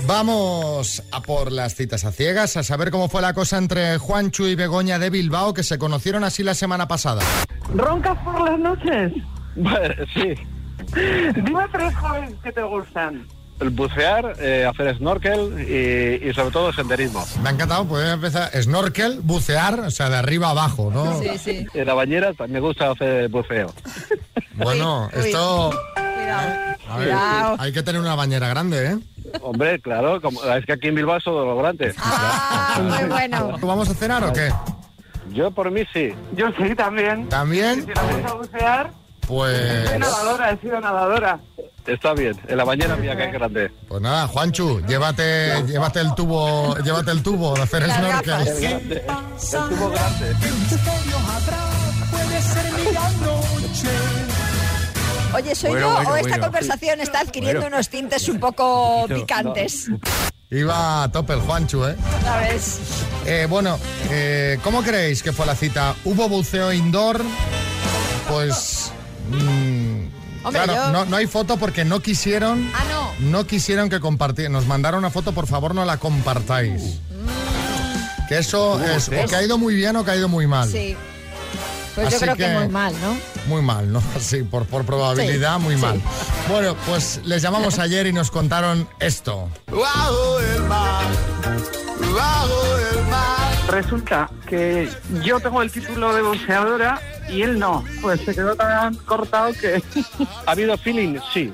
Vamos 0.05 1.01
a 1.11 1.21
por 1.23 1.51
las 1.51 1.73
citas 1.73 2.05
a 2.05 2.11
ciegas, 2.11 2.57
a 2.57 2.63
saber 2.63 2.91
cómo 2.91 3.09
fue 3.09 3.23
la 3.23 3.33
cosa 3.33 3.57
entre 3.57 3.97
Juanchu 3.97 4.45
y 4.45 4.53
Begoña 4.53 4.99
de 4.99 5.09
Bilbao, 5.09 5.55
que 5.55 5.63
se 5.63 5.79
conocieron 5.79 6.23
así 6.23 6.43
la 6.43 6.53
semana 6.53 6.87
pasada. 6.87 7.23
¿Roncas 7.73 8.19
por 8.19 8.39
las 8.47 8.59
noches? 8.59 9.13
sí. 10.13 10.35
Dime 11.33 11.65
tres 11.71 11.95
jóvenes 11.95 12.35
que 12.43 12.51
te 12.51 12.61
gustan. 12.61 13.25
El 13.59 13.71
bucear, 13.71 14.35
eh, 14.39 14.65
hacer 14.65 14.95
snorkel 14.97 15.59
y, 15.67 16.29
y 16.29 16.33
sobre 16.33 16.51
todo 16.51 16.71
senderismo. 16.71 17.25
Me 17.43 17.49
ha 17.49 17.51
encantado, 17.51 17.85
pues 17.85 18.07
empezar 18.07 18.49
snorkel, 18.61 19.19
bucear, 19.21 19.79
o 19.81 19.91
sea, 19.91 20.09
de 20.09 20.15
arriba 20.15 20.47
a 20.47 20.51
abajo, 20.51 20.89
¿no? 20.93 21.19
sí. 21.37 21.65
En 21.73 21.85
la 21.87 21.93
bañera 21.93 22.33
también 22.33 22.53
me 22.53 22.59
gusta 22.67 22.91
hacer 22.91 23.27
buceo. 23.29 23.73
Bueno, 24.55 25.09
Uy, 25.13 25.19
uy. 25.21 25.25
esto... 25.27 25.71
Cuidado. 25.95 26.49
A 26.89 26.97
ver, 26.97 27.07
Cuidado. 27.09 27.55
hay 27.59 27.71
que 27.73 27.83
tener 27.83 28.01
una 28.01 28.15
bañera 28.15 28.47
grande, 28.47 28.87
¿eh? 28.93 28.97
Hombre, 29.41 29.79
claro, 29.79 30.21
como, 30.21 30.43
es 30.43 30.65
que 30.65 30.73
aquí 30.73 30.87
en 30.87 30.95
Bilbao 30.95 31.17
es 31.17 31.23
todo 31.23 31.45
lo 31.45 31.55
grande. 31.57 31.93
Ah, 31.97 32.79
muy 32.81 33.09
bueno. 33.09 33.57
¿Vamos 33.61 33.89
a 33.89 33.93
cenar 33.93 34.23
o 34.23 34.33
qué? 34.33 34.51
Yo 35.33 35.51
por 35.51 35.69
mí 35.69 35.83
sí. 35.93 36.13
Yo 36.35 36.47
sí, 36.57 36.73
también. 36.75 37.29
¿También? 37.29 37.81
Si 37.85 37.87
nos 37.87 38.11
gusta 38.15 38.33
bucear, 38.33 38.91
Pues... 39.27 39.89
soy 39.89 39.99
nadadora, 39.99 40.51
he 40.51 40.57
sido 40.57 40.79
nadadora. 40.81 41.39
Está 41.89 42.13
bien, 42.13 42.39
en 42.47 42.57
la 42.57 42.63
bañera 42.63 42.95
mía 42.95 43.15
que 43.17 43.23
es 43.25 43.33
grande. 43.33 43.71
Pues 43.87 44.01
nada, 44.01 44.27
Juanchu, 44.27 44.81
llévate, 44.87 45.63
llévate 45.65 45.99
el 46.01 46.13
tubo, 46.15 46.77
llévate 46.77 47.11
el 47.11 47.23
tubo 47.23 47.55
de 47.55 47.61
hacer 47.63 47.83
snorkel. 47.89 48.47
El 48.47 48.61
grande, 48.61 48.95
el 48.95 49.69
tubo 49.69 49.89
grande. 49.89 50.35
Oye, 55.35 55.55
¿soy 55.55 55.69
Bueno, 55.71 55.87
yo 55.87 55.93
bueno, 55.95 56.09
o 56.11 56.15
esta 56.15 56.29
bueno. 56.29 56.43
conversación 56.45 57.01
está 57.01 57.19
adquiriendo 57.19 57.61
Bueno. 57.61 57.75
unos 57.77 57.89
tintes 57.89 58.27
un 58.29 58.39
poco 58.39 59.05
picantes? 59.13 59.89
Iba 60.49 61.03
a 61.03 61.11
tope 61.11 61.33
el 61.33 61.41
Juanchu, 61.41 61.85
¿eh? 61.85 61.95
¿Sabes? 62.23 62.79
Eh, 63.25 63.45
bueno, 63.47 63.77
eh, 64.09 64.57
¿cómo 64.63 64.81
creéis 64.81 65.21
que 65.21 65.31
fue 65.31 65.45
la 65.45 65.55
cita? 65.55 65.93
¿Hubo 66.05 66.27
buceo 66.27 66.73
indoor? 66.73 67.21
Pues... 68.27 68.91
mm, 69.29 69.88
Hombre, 70.43 70.63
claro, 70.63 70.73
yo- 70.73 70.91
no, 70.91 71.05
no 71.05 71.17
hay 71.17 71.27
foto 71.27 71.57
porque 71.57 71.83
no 71.85 71.99
quisieron... 72.01 72.69
Ah, 72.73 72.83
no. 72.89 73.29
No 73.29 73.45
quisieron 73.47 73.89
que 73.89 73.99
compartieran. 73.99 74.53
Nos 74.53 74.65
mandaron 74.67 74.99
una 74.99 75.09
foto, 75.09 75.33
por 75.33 75.47
favor, 75.47 75.75
no 75.75 75.83
la 75.85 75.97
compartáis. 75.97 76.99
Que 78.29 78.37
eso 78.37 78.79
es 78.83 79.07
o 79.09 79.11
que 79.27 79.35
ha 79.35 79.43
ido 79.43 79.57
muy 79.57 79.75
bien 79.75 79.95
o 79.95 80.05
que 80.05 80.11
ha 80.11 80.15
ido 80.15 80.29
muy 80.29 80.45
mal. 80.47 80.69
Sí. 80.69 80.95
Pues 81.95 82.09
yo 82.11 82.15
Así 82.17 82.25
creo 82.25 82.35
que... 82.35 82.43
que- 82.45 82.53
muy 82.59 82.67
mal, 82.69 82.93
¿no? 83.01 83.17
Muy 83.47 83.61
mal, 83.61 83.91
¿no? 83.91 84.01
Sí, 84.19 84.43
por, 84.43 84.65
por 84.65 84.85
probabilidad, 84.85 85.57
Sí, 85.57 85.63
muy 85.63 85.75
sí. 85.75 85.81
mal. 85.81 86.01
Bueno, 86.47 86.75
pues 86.85 87.19
les 87.25 87.41
llamamos 87.41 87.79
ayer 87.79 88.07
y 88.07 88.13
nos 88.13 88.31
contaron 88.31 88.87
esto. 88.99 89.49
Bajo 89.71 90.39
el 90.39 90.63
mar, 90.63 91.03
bajo 92.15 92.77
el 92.77 93.07
mar. 93.07 93.57
Resulta 93.69 94.29
que 94.47 94.89
yo 95.23 95.39
tengo 95.39 95.61
el 95.61 95.71
título 95.71 96.13
de 96.13 96.21
boxeadora 96.21 97.01
y 97.31 97.41
él 97.41 97.59
no. 97.59 97.83
Pues 98.01 98.21
se 98.21 98.33
quedó 98.33 98.55
tan 98.55 98.95
cortado 98.95 99.51
que... 99.53 99.81
¿Ha 100.45 100.51
habido 100.51 100.77
feeling? 100.77 101.17
Sí. 101.33 101.53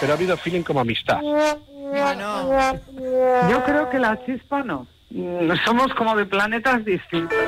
Pero 0.00 0.12
ha 0.12 0.16
habido 0.16 0.36
feeling 0.36 0.62
como 0.62 0.80
amistad. 0.80 1.20
Yo 3.50 3.64
creo 3.64 3.90
que 3.90 3.98
la 3.98 4.18
chispa 4.24 4.62
no. 4.62 4.86
Somos 5.64 5.92
como 5.94 6.16
de 6.16 6.24
planetas 6.24 6.84
distintos. 6.84 7.38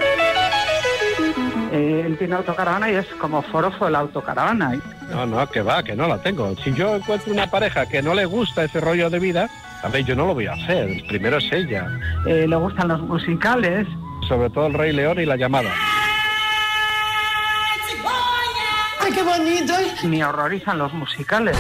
Eh, 1.73 2.05
él 2.07 2.17
tiene 2.19 2.37
autocaravana 2.37 2.91
y 2.91 2.95
es 2.95 3.07
como 3.19 3.43
forofo 3.43 3.91
la 3.91 4.01
autocaravana. 4.01 4.81
No, 5.11 5.27
no, 5.27 5.49
que 5.51 5.63
va, 5.63 5.83
que 5.83 5.97
no 5.97 6.07
la 6.07 6.23
tengo. 6.23 6.55
Si 6.63 6.73
yo 6.73 6.97
encuentro 6.97 7.33
una 7.33 7.51
pareja 7.51 7.87
que 7.87 8.03
no 8.03 8.15
le 8.15 8.27
gusta 8.27 8.65
ese 8.65 8.81
rollo 8.81 9.11
de 9.11 9.19
vida, 9.19 9.49
a 9.83 9.89
ver, 9.89 10.05
yo 10.05 10.15
no 10.15 10.27
lo 10.27 10.35
voy 10.35 10.47
a 10.47 10.53
hacer. 10.53 11.03
Primero 11.09 11.39
es 11.39 11.53
ella. 11.53 11.89
Eh, 12.27 12.47
le 12.47 12.57
gustan 12.57 12.89
los 12.89 13.01
musicales. 13.03 13.87
Sobre 14.29 14.51
todo 14.51 14.69
el 14.69 14.75
Rey 14.75 14.93
León 14.93 15.19
y 15.21 15.27
la 15.27 15.37
llamada. 15.37 15.71
¡Ay, 19.05 19.13
qué 19.13 19.23
bonito! 19.23 19.75
Me 20.05 20.25
horrorizan 20.25 20.79
los 20.79 20.93
musicales. 20.95 21.57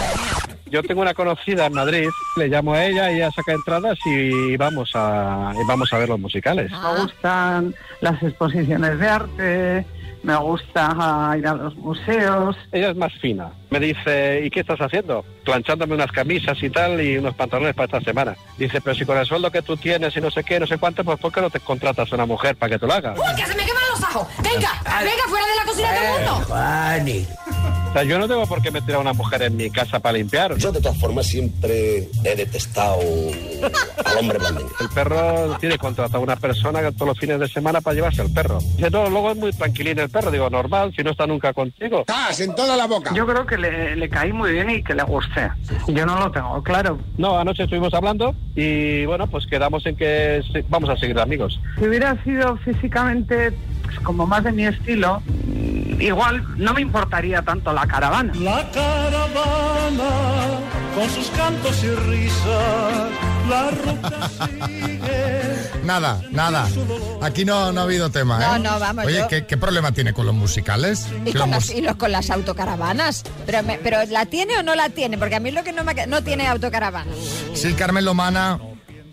Yo 0.70 0.82
tengo 0.82 1.02
una 1.02 1.14
conocida 1.14 1.66
en 1.66 1.74
Madrid, 1.74 2.08
le 2.36 2.48
llamo 2.48 2.72
a 2.72 2.84
ella, 2.84 3.10
ella 3.10 3.30
saca 3.30 3.52
entradas 3.52 3.98
y 4.06 4.56
vamos 4.56 4.90
a, 4.94 5.52
y 5.54 5.68
vamos 5.68 5.92
a 5.92 5.98
ver 5.98 6.08
los 6.08 6.18
musicales. 6.18 6.72
Me 6.72 7.00
gustan 7.00 7.74
las 8.00 8.20
exposiciones 8.22 8.98
de 8.98 9.08
arte, 9.08 9.86
me 10.24 10.36
gusta 10.36 11.34
ir 11.38 11.46
a 11.46 11.54
los 11.54 11.76
museos. 11.76 12.56
Ella 12.72 12.90
es 12.90 12.96
más 12.96 13.12
fina. 13.20 13.52
Me 13.70 13.78
dice, 13.78 14.40
¿y 14.42 14.50
qué 14.50 14.60
estás 14.60 14.80
haciendo? 14.80 15.24
Planchándome 15.44 15.94
unas 15.94 16.10
camisas 16.10 16.60
y 16.62 16.70
tal 16.70 17.00
y 17.00 17.18
unos 17.18 17.34
pantalones 17.34 17.74
para 17.74 17.84
esta 17.84 18.00
semana. 18.00 18.34
Dice, 18.56 18.80
pero 18.80 18.96
si 18.96 19.04
con 19.04 19.18
el 19.18 19.26
sueldo 19.26 19.50
que 19.50 19.62
tú 19.62 19.76
tienes 19.76 20.16
y 20.16 20.20
no 20.20 20.30
sé 20.30 20.42
qué, 20.42 20.58
no 20.58 20.66
sé 20.66 20.78
cuánto, 20.78 21.04
pues 21.04 21.20
¿por 21.20 21.30
qué 21.30 21.42
no 21.42 21.50
te 21.50 21.60
contratas 21.60 22.10
a 22.10 22.14
una 22.14 22.26
mujer 22.26 22.56
para 22.56 22.70
que 22.70 22.78
te 22.78 22.86
lo 22.86 22.94
haga? 22.94 23.12
¡Uy, 23.12 23.36
que 23.36 23.44
se 23.46 23.54
me 23.54 23.63
los 24.04 24.16
ajos! 24.16 24.28
¡Venga! 24.42 24.70
¡Venga, 24.84 25.22
fuera 25.28 25.46
de 25.46 25.56
la 25.56 25.64
cocina 25.64 25.92
de 25.92 25.98
todo 25.98 26.18
el 26.18 26.24
mundo! 26.24 26.46
Fanny. 26.48 27.26
O 27.88 27.96
sea, 27.96 28.02
yo 28.02 28.18
no 28.18 28.26
tengo 28.26 28.44
por 28.48 28.60
qué 28.60 28.72
meter 28.72 28.96
a 28.96 28.98
una 28.98 29.12
mujer 29.12 29.42
en 29.42 29.56
mi 29.56 29.70
casa 29.70 30.00
para 30.00 30.18
limpiar. 30.18 30.56
Yo 30.56 30.72
de 30.72 30.80
todas 30.80 30.98
formas 30.98 31.26
siempre 31.26 32.08
he 32.24 32.34
detestado 32.34 32.98
al 34.04 34.18
hombre 34.18 34.38
blandengue. 34.38 34.72
El 34.80 34.88
perro 34.88 35.56
tiene 35.60 35.78
contratado 35.78 36.18
a 36.18 36.22
una 36.22 36.34
persona 36.34 36.80
todos 36.90 37.06
los 37.06 37.18
fines 37.20 37.38
de 37.38 37.46
semana 37.46 37.80
para 37.80 37.94
llevarse 37.94 38.20
al 38.20 38.30
perro. 38.30 38.58
Dice, 38.76 38.90
no, 38.90 39.08
luego 39.08 39.30
es 39.30 39.36
muy 39.36 39.52
tranquilín 39.52 39.96
el 40.00 40.10
perro. 40.10 40.32
Digo, 40.32 40.50
normal, 40.50 40.92
si 40.96 41.04
no 41.04 41.12
está 41.12 41.24
nunca 41.28 41.52
contigo. 41.52 42.00
¡Estás 42.00 42.40
en 42.40 42.52
toda 42.56 42.76
la 42.76 42.86
boca! 42.86 43.12
Yo 43.14 43.26
creo 43.28 43.46
que 43.46 43.58
le, 43.58 43.94
le 43.94 44.08
caí 44.08 44.32
muy 44.32 44.50
bien 44.50 44.70
y 44.70 44.82
que 44.82 44.94
le 44.94 45.04
gusté. 45.04 45.52
Yo 45.86 46.04
no 46.04 46.18
lo 46.18 46.32
tengo, 46.32 46.60
claro. 46.64 46.98
No, 47.16 47.38
anoche 47.38 47.62
estuvimos 47.62 47.94
hablando 47.94 48.34
y 48.56 49.06
bueno, 49.06 49.28
pues 49.28 49.46
quedamos 49.46 49.86
en 49.86 49.94
que 49.94 50.42
vamos 50.68 50.90
a 50.90 50.96
seguir 50.96 51.20
amigos. 51.20 51.60
Si 51.78 51.86
hubiera 51.86 52.20
sido 52.24 52.56
físicamente 52.56 53.52
como 54.00 54.26
más 54.26 54.44
de 54.44 54.52
mi 54.52 54.64
estilo, 54.66 55.22
igual 56.00 56.44
no 56.56 56.74
me 56.74 56.80
importaría 56.80 57.42
tanto 57.42 57.72
la 57.72 57.86
caravana. 57.86 58.32
La 58.40 58.68
caravana 58.72 60.10
con 60.94 61.10
sus 61.10 61.28
cantos 61.30 61.82
y 61.82 61.88
risas, 61.88 63.10
la 63.48 63.70
ruta 63.70 64.28
sigue. 64.28 65.54
Nada, 65.84 66.22
nada. 66.30 66.66
Aquí 67.20 67.44
no, 67.44 67.70
no 67.70 67.82
ha 67.82 67.84
habido 67.84 68.08
tema, 68.10 68.38
¿eh? 68.42 68.46
No, 68.58 68.70
no, 68.70 68.80
vamos, 68.80 69.04
Oye, 69.04 69.18
yo- 69.18 69.28
¿qué, 69.28 69.44
qué 69.44 69.58
problema 69.58 69.92
tiene 69.92 70.14
con 70.14 70.24
los 70.24 70.34
musicales? 70.34 71.06
Y 71.26 71.32
con, 71.32 71.40
los 71.42 71.50
las, 71.50 71.66
mus- 71.68 71.74
y 71.76 71.82
los- 71.82 71.96
con 71.96 72.10
las 72.10 72.30
autocaravanas. 72.30 73.22
Pero, 73.44 73.62
me- 73.64 73.78
pero 73.82 73.98
¿la 74.08 74.24
tiene 74.24 74.56
o 74.56 74.62
no 74.62 74.74
la 74.74 74.88
tiene? 74.88 75.18
Porque 75.18 75.34
a 75.34 75.40
mí 75.40 75.50
es 75.50 75.54
lo 75.54 75.62
que 75.62 75.72
no 75.72 75.84
me... 75.84 76.06
No 76.06 76.22
tiene 76.24 76.46
autocaravana. 76.46 77.10
Sí, 77.52 77.74
Carmen 77.74 78.02
Lomana. 78.06 78.58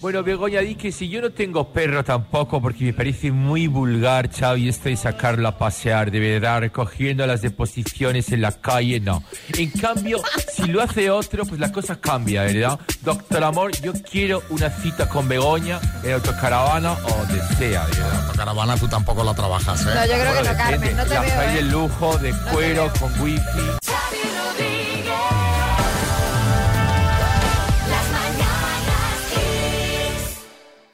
Bueno, 0.02 0.24
Begoña, 0.24 0.62
di 0.62 0.74
que 0.74 0.92
si 0.92 1.10
yo 1.10 1.22
no 1.22 1.30
tengo 1.30 1.72
perro 1.72 2.04
tampoco, 2.04 2.60
porque 2.60 2.86
me 2.86 2.94
parece 2.94 3.32
muy 3.32 3.68
vulgar, 3.68 4.32
Xavi, 4.32 4.68
esto 4.68 4.90
de 4.90 4.98
sacarlo 4.98 5.48
a 5.48 5.60
pasear, 5.60 6.10
de 6.10 6.20
verdad, 6.20 6.62
recogiendo 6.62 7.28
las 7.28 7.44
deposiciones 7.44 8.32
en 8.32 8.42
la 8.42 8.52
calle, 8.52 9.00
no. 9.00 9.24
En 9.56 9.70
cambio, 9.70 10.20
si 10.52 10.64
lo 10.66 10.82
hace 10.82 11.12
otro, 11.12 11.46
pues 11.46 11.60
la 11.60 11.72
cosa 11.72 12.02
cambia, 12.02 12.42
¿verdad? 12.42 12.80
Doctor 13.04 13.44
Amor, 13.44 13.80
yo 13.80 13.94
quiero 13.94 14.42
una 14.50 14.72
cita 14.72 15.08
con 15.08 15.28
Begoña 15.28 15.80
en 16.04 16.14
autocaravana 16.14 16.94
o 16.94 17.18
donde 17.20 17.40
sea, 17.58 17.86
¿verdad? 17.86 18.26
Autocaravana 18.26 18.78
tú 18.78 18.88
tampoco 18.88 19.24
la 19.24 19.36
trabajas, 19.36 19.86
¿eh? 19.86 19.90
No, 19.94 20.06
yo 20.08 20.14
creo 20.14 20.34
que 20.34 20.50
no, 20.50 20.58
Carmen, 20.58 20.98
no 20.98 21.04
te 21.04 21.14
la 21.14 21.22
veo, 21.22 21.36
calle 21.36 21.60
¿eh? 21.60 21.64
de 21.64 21.72
lujo, 21.72 22.18
de 22.18 22.34
cuero, 22.52 22.92
con 23.00 23.22
wifi. 23.22 24.31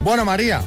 Bueno, 0.00 0.24
María, 0.24 0.62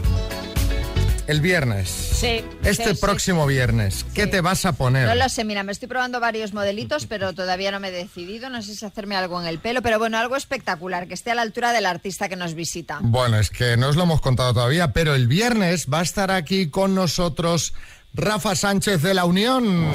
el 1.28 1.42
viernes. 1.42 1.90
Sí. 1.90 2.44
Este 2.64 2.90
sí, 2.90 2.96
sí. 2.96 3.02
próximo 3.02 3.48
viernes, 3.48 4.06
¿qué 4.14 4.28
te 4.28 4.42
vas 4.42 4.66
a 4.66 4.74
poner? 4.74 5.08
No 5.08 5.16
lo 5.16 5.30
sé, 5.30 5.44
mira, 5.44 5.64
me 5.64 5.72
estoy 5.72 5.88
probando 5.88 6.20
varios 6.20 6.54
modelitos, 6.54 7.06
pero 7.08 7.34
todavía 7.34 7.72
no 7.72 7.80
me 7.80 7.88
he 7.88 7.92
decidido. 7.92 8.50
No 8.50 8.62
sé 8.62 8.76
si 8.76 8.86
hacerme 8.86 9.16
algo 9.16 9.42
en 9.42 9.48
el 9.48 9.60
pelo, 9.60 9.82
pero 9.82 9.98
bueno, 9.98 10.18
algo 10.18 10.36
espectacular, 10.36 11.08
que 11.08 11.14
esté 11.14 11.32
a 11.32 11.36
la 11.36 11.42
altura 11.42 11.72
del 11.72 11.86
artista 11.86 12.30
que 12.30 12.36
nos 12.36 12.54
visita. 12.54 13.00
Bueno, 13.02 13.40
es 13.40 13.50
que 13.50 13.78
no 13.78 13.88
os 13.88 13.96
lo 13.96 14.04
hemos 14.04 14.22
contado 14.22 14.54
todavía, 14.54 14.92
pero 14.94 15.16
el 15.16 15.28
viernes 15.28 15.88
va 15.92 16.00
a 16.00 16.04
estar 16.04 16.30
aquí 16.30 16.70
con 16.70 16.94
nosotros 16.94 17.74
Rafa 18.14 18.56
Sánchez 18.56 19.02
de 19.02 19.14
la 19.14 19.26
Unión. 19.26 19.92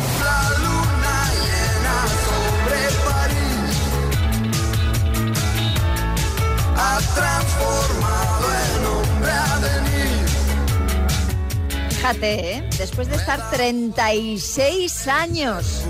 Fíjate, 12.07 12.59
¿eh? 12.59 12.65
después 12.79 13.09
de 13.09 13.17
estar 13.17 13.51
36 13.51 15.09
años, 15.09 15.83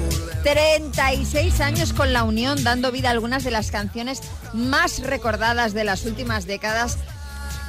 36 0.44 1.60
años 1.60 1.92
con 1.92 2.14
la 2.14 2.22
Unión, 2.22 2.64
dando 2.64 2.90
vida 2.90 3.08
a 3.08 3.10
algunas 3.10 3.44
de 3.44 3.50
las 3.50 3.70
canciones 3.70 4.22
más 4.54 5.00
recordadas 5.00 5.74
de 5.74 5.84
las 5.84 6.06
últimas 6.06 6.46
décadas, 6.46 6.96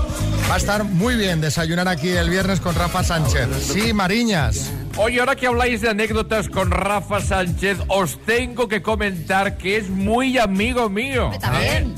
Va 0.48 0.55
a 0.55 0.59
estar 0.59 0.85
muy 0.85 1.16
bien 1.16 1.40
desayunar 1.40 1.88
aquí 1.88 2.11
el 2.11 2.31
viernes 2.31 2.61
con 2.61 2.74
Rafa 2.74 3.02
Sánchez. 3.02 3.48
Sí, 3.72 3.92
Mariñas. 3.92 4.70
Oye, 4.98 5.20
ahora 5.20 5.37
que 5.37 5.46
habláis 5.46 5.82
de 5.82 5.90
anécdotas 5.90 6.48
con 6.48 6.70
Rafa 6.70 7.20
Sánchez, 7.20 7.76
os 7.88 8.18
tengo 8.24 8.66
que 8.66 8.80
comentar 8.80 9.59
que 9.59 9.76
es 9.76 9.90
muy 9.90 10.38
amigo 10.38 10.88
mío. 10.88 11.30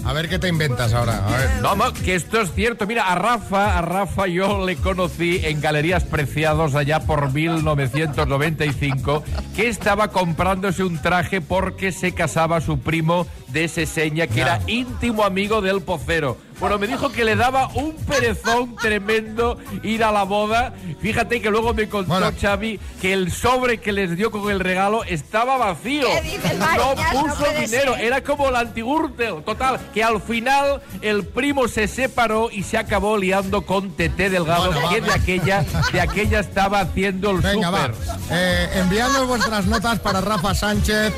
A 0.04 0.12
ver 0.12 0.28
qué 0.28 0.40
te 0.40 0.48
inventas 0.48 0.92
ahora. 0.92 1.24
A 1.24 1.30
ver. 1.30 1.48
No, 1.62 1.76
no, 1.76 1.92
que 1.92 2.16
esto 2.16 2.40
es 2.40 2.52
cierto. 2.54 2.88
Mira, 2.88 3.04
a 3.04 3.14
Rafa, 3.14 3.78
a 3.78 3.82
Rafa 3.82 4.26
yo 4.26 4.66
le 4.66 4.74
conocí 4.76 5.40
en 5.44 5.60
Galerías 5.60 6.02
Preciados 6.04 6.74
allá 6.74 6.98
por 7.00 7.32
1995, 7.32 9.22
que 9.54 9.68
estaba 9.68 10.08
comprándose 10.08 10.82
un 10.82 11.00
traje 11.00 11.40
porque 11.40 11.92
se 11.92 12.12
casaba 12.12 12.60
su 12.60 12.80
primo 12.80 13.28
de 13.48 13.68
Seseña, 13.68 14.26
que 14.26 14.40
era 14.40 14.60
íntimo 14.66 15.22
amigo 15.22 15.60
del 15.62 15.82
pocero. 15.82 16.36
Bueno, 16.60 16.76
me 16.78 16.86
dijo 16.88 17.10
que 17.12 17.24
le 17.24 17.36
daba 17.36 17.68
un 17.74 17.94
perezón 17.94 18.74
tremendo 18.76 19.58
ir 19.84 20.02
a 20.02 20.10
la 20.10 20.24
boda. 20.24 20.74
Fíjate 21.00 21.40
que 21.40 21.50
luego 21.50 21.72
me 21.72 21.88
contó 21.88 22.18
Xavi 22.40 22.80
que 23.00 23.12
el 23.12 23.30
sobre 23.30 23.78
que 23.78 23.92
les 23.92 24.16
dio 24.16 24.32
con 24.32 24.50
el 24.50 24.58
regalo 24.58 25.04
estaba 25.04 25.56
vacío. 25.56 26.08
¿Qué 26.08 26.20
dices, 26.22 26.58
no? 26.58 26.66
No 26.66 26.94
puso 27.22 27.36
puede 27.36 27.60
dinero, 27.66 27.94
ser. 27.94 28.04
era 28.04 28.24
como 28.24 28.50
la 28.50 28.58
antigurtel. 28.60 29.44
Total, 29.44 29.78
que 29.94 30.02
al 30.02 30.20
final 30.20 30.82
el 31.00 31.24
primo 31.24 31.68
se 31.68 31.86
separó 31.86 32.50
y 32.50 32.64
se 32.64 32.76
acabó 32.76 33.16
liando 33.16 33.62
con 33.62 33.92
Tete 33.92 34.28
Delgado, 34.28 34.72
Bueno, 34.72 34.82
va, 34.86 34.90
que 34.94 35.00
de 35.00 35.08
va. 35.08 35.14
aquella, 35.14 35.64
de 35.92 36.00
aquella 36.00 36.40
estaba 36.40 36.80
haciendo 36.80 37.30
el 37.30 37.38
Venga, 37.38 37.70
va. 37.70 37.86
súper. 37.86 38.00
Eh, 38.32 38.68
enviadnos 38.80 39.28
vuestras 39.28 39.64
notas 39.66 40.00
para 40.00 40.20
Rafa 40.20 40.56
Sánchez 40.56 41.12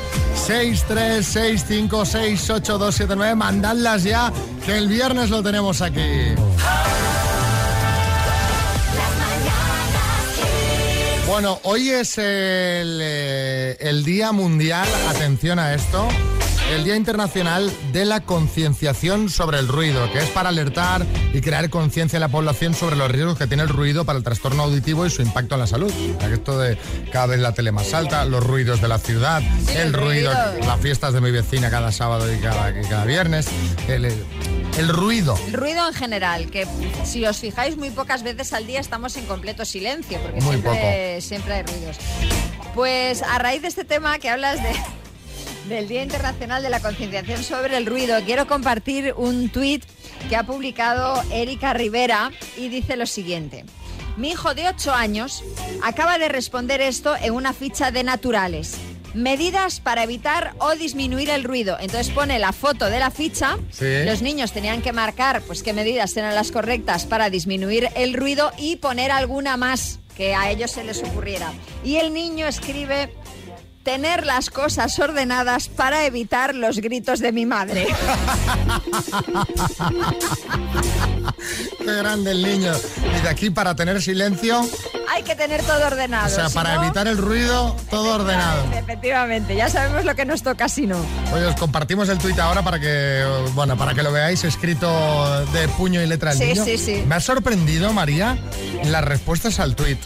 636568279. 0.47 3.35
Mandadlas 3.35 4.03
ya, 4.03 4.31
que 4.65 4.77
el 4.77 4.87
viernes 4.87 5.30
lo 5.31 5.41
tenemos 5.41 5.81
aquí. 5.81 6.35
Bueno, 11.25 11.57
hoy 11.63 11.89
es 11.89 12.17
el, 12.17 12.99
eh, 13.01 13.77
el 13.79 14.03
Día 14.03 14.33
Mundial, 14.33 14.87
atención 15.09 15.57
a 15.57 15.73
esto, 15.73 16.05
el 16.71 16.83
Día 16.83 16.97
Internacional 16.97 17.71
de 17.93 18.03
la 18.03 18.19
Concienciación 18.19 19.29
sobre 19.29 19.59
el 19.59 19.69
Ruido, 19.69 20.11
que 20.11 20.19
es 20.19 20.29
para 20.31 20.49
alertar 20.49 21.05
y 21.33 21.39
crear 21.39 21.69
conciencia 21.69 22.17
en 22.17 22.21
la 22.21 22.29
población 22.29 22.73
sobre 22.73 22.97
los 22.97 23.09
riesgos 23.09 23.37
que 23.37 23.47
tiene 23.47 23.63
el 23.63 23.69
ruido 23.69 24.03
para 24.03 24.17
el 24.17 24.23
trastorno 24.23 24.63
auditivo 24.63 25.05
y 25.05 25.09
su 25.09 25.21
impacto 25.21 25.55
en 25.55 25.61
la 25.61 25.67
salud. 25.67 25.91
Esto 26.31 26.59
de 26.59 26.77
cada 27.11 27.27
vez 27.27 27.39
la 27.39 27.53
tele 27.53 27.71
más 27.71 27.93
alta, 27.93 28.25
los 28.25 28.43
ruidos 28.43 28.81
de 28.81 28.87
la 28.89 28.99
ciudad, 28.99 29.41
el, 29.75 29.93
ruido, 29.93 30.31
las 30.59 30.79
fiestas 30.81 31.13
de 31.13 31.21
mi 31.21 31.31
vecina 31.31 31.69
cada 31.69 31.91
sábado 31.93 32.31
y 32.33 32.37
cada, 32.37 33.05
viernes, 33.05 33.47
el, 33.87 34.13
el 34.77 34.89
ruido. 34.89 35.37
El 35.47 35.53
ruido 35.53 35.87
en 35.87 35.93
general, 35.93 36.49
que 36.49 36.67
si 37.03 37.25
os 37.25 37.37
fijáis 37.37 37.77
muy 37.77 37.89
pocas 37.89 38.23
veces 38.23 38.53
al 38.53 38.67
día 38.67 38.79
estamos 38.79 39.15
en 39.17 39.25
completo 39.25 39.65
silencio, 39.65 40.19
porque 40.21 40.41
Muy 40.41 40.57
siempre, 40.57 41.21
siempre 41.21 41.53
hay 41.53 41.63
ruidos. 41.63 41.97
Pues 42.73 43.21
a 43.21 43.37
raíz 43.37 43.61
de 43.61 43.67
este 43.67 43.83
tema 43.83 44.17
que 44.19 44.29
hablas 44.29 44.61
de, 44.63 44.71
del 45.73 45.87
Día 45.87 46.03
Internacional 46.03 46.63
de 46.63 46.69
la 46.69 46.79
Concienciación 46.79 47.43
sobre 47.43 47.77
el 47.77 47.85
Ruido, 47.85 48.17
quiero 48.25 48.47
compartir 48.47 49.13
un 49.17 49.49
tuit 49.49 49.83
que 50.29 50.35
ha 50.35 50.43
publicado 50.43 51.21
Erika 51.31 51.73
Rivera 51.73 52.31
y 52.57 52.69
dice 52.69 52.95
lo 52.95 53.05
siguiente. 53.05 53.65
Mi 54.17 54.31
hijo 54.31 54.53
de 54.53 54.67
8 54.67 54.93
años 54.93 55.43
acaba 55.83 56.17
de 56.17 56.27
responder 56.29 56.81
esto 56.81 57.15
en 57.15 57.33
una 57.33 57.53
ficha 57.53 57.91
de 57.91 58.03
naturales. 58.03 58.77
Medidas 59.13 59.79
para 59.79 60.03
evitar 60.03 60.53
o 60.59 60.75
disminuir 60.75 61.29
el 61.29 61.43
ruido. 61.43 61.77
Entonces 61.79 62.13
pone 62.13 62.39
la 62.39 62.53
foto 62.53 62.85
de 62.85 62.99
la 62.99 63.11
ficha. 63.11 63.57
Sí. 63.71 64.03
Los 64.05 64.21
niños 64.21 64.51
tenían 64.51 64.81
que 64.81 64.93
marcar 64.93 65.41
pues 65.41 65.63
qué 65.63 65.73
medidas 65.73 66.15
eran 66.17 66.35
las 66.35 66.51
correctas 66.51 67.05
para 67.05 67.29
disminuir 67.29 67.89
el 67.95 68.13
ruido 68.13 68.51
y 68.57 68.77
poner 68.77 69.11
alguna 69.11 69.57
más 69.57 69.99
que 70.15 70.35
a 70.35 70.49
ellos 70.49 70.71
se 70.71 70.83
les 70.83 71.03
ocurriera. 71.03 71.51
Y 71.83 71.97
el 71.97 72.13
niño 72.13 72.47
escribe 72.47 73.13
tener 73.83 74.25
las 74.25 74.49
cosas 74.49 74.97
ordenadas 74.99 75.67
para 75.67 76.05
evitar 76.05 76.55
los 76.55 76.79
gritos 76.79 77.19
de 77.19 77.31
mi 77.31 77.45
madre. 77.45 77.87
Qué 81.79 81.93
grande 81.95 82.31
el 82.31 82.41
niño. 82.43 82.71
Y 83.17 83.21
de 83.21 83.29
aquí 83.29 83.49
para 83.49 83.75
tener 83.75 84.01
silencia, 84.01 84.61
Hay 85.13 85.23
que 85.23 85.35
tener 85.35 85.61
todo 85.63 85.85
ordenado. 85.87 86.27
o 86.27 86.29
sea, 86.29 86.47
si 86.49 86.55
para 86.55 86.75
no- 86.75 86.83
evitar 86.83 87.07
el 87.07 87.17
ruido, 87.17 87.75
todo 87.89 88.15
ordenado. 88.15 88.63
Efectivamente, 88.73 89.55
ya 89.55 89.69
sabemos 89.69 90.05
lo 90.05 90.15
que 90.15 90.25
nos 90.25 90.41
toca 90.43 90.69
si 90.69 90.87
no. 90.87 90.97
Oye, 91.33 91.45
os 91.45 91.55
compartimos 91.55 92.07
el 92.09 92.17
tuit 92.17 92.39
ahora 92.39 92.61
para 92.63 92.79
que, 92.79 93.23
bueno, 93.53 93.75
para 93.77 93.93
que 93.93 94.03
lo 94.03 94.11
veáis 94.11 94.43
escrito 94.45 95.45
de 95.47 95.67
puño 95.69 96.01
y 96.01 96.07
letra 96.07 96.31
el 96.31 96.37
Sí, 96.37 96.45
niño. 96.45 96.63
sí, 96.65 96.77
sí. 96.77 97.03
Me 97.07 97.15
ha 97.15 97.19
sorprendido, 97.19 97.91
María, 97.93 98.37
las 98.85 99.03
respuestas 99.03 99.59
al 99.59 99.75
tuit. 99.75 99.99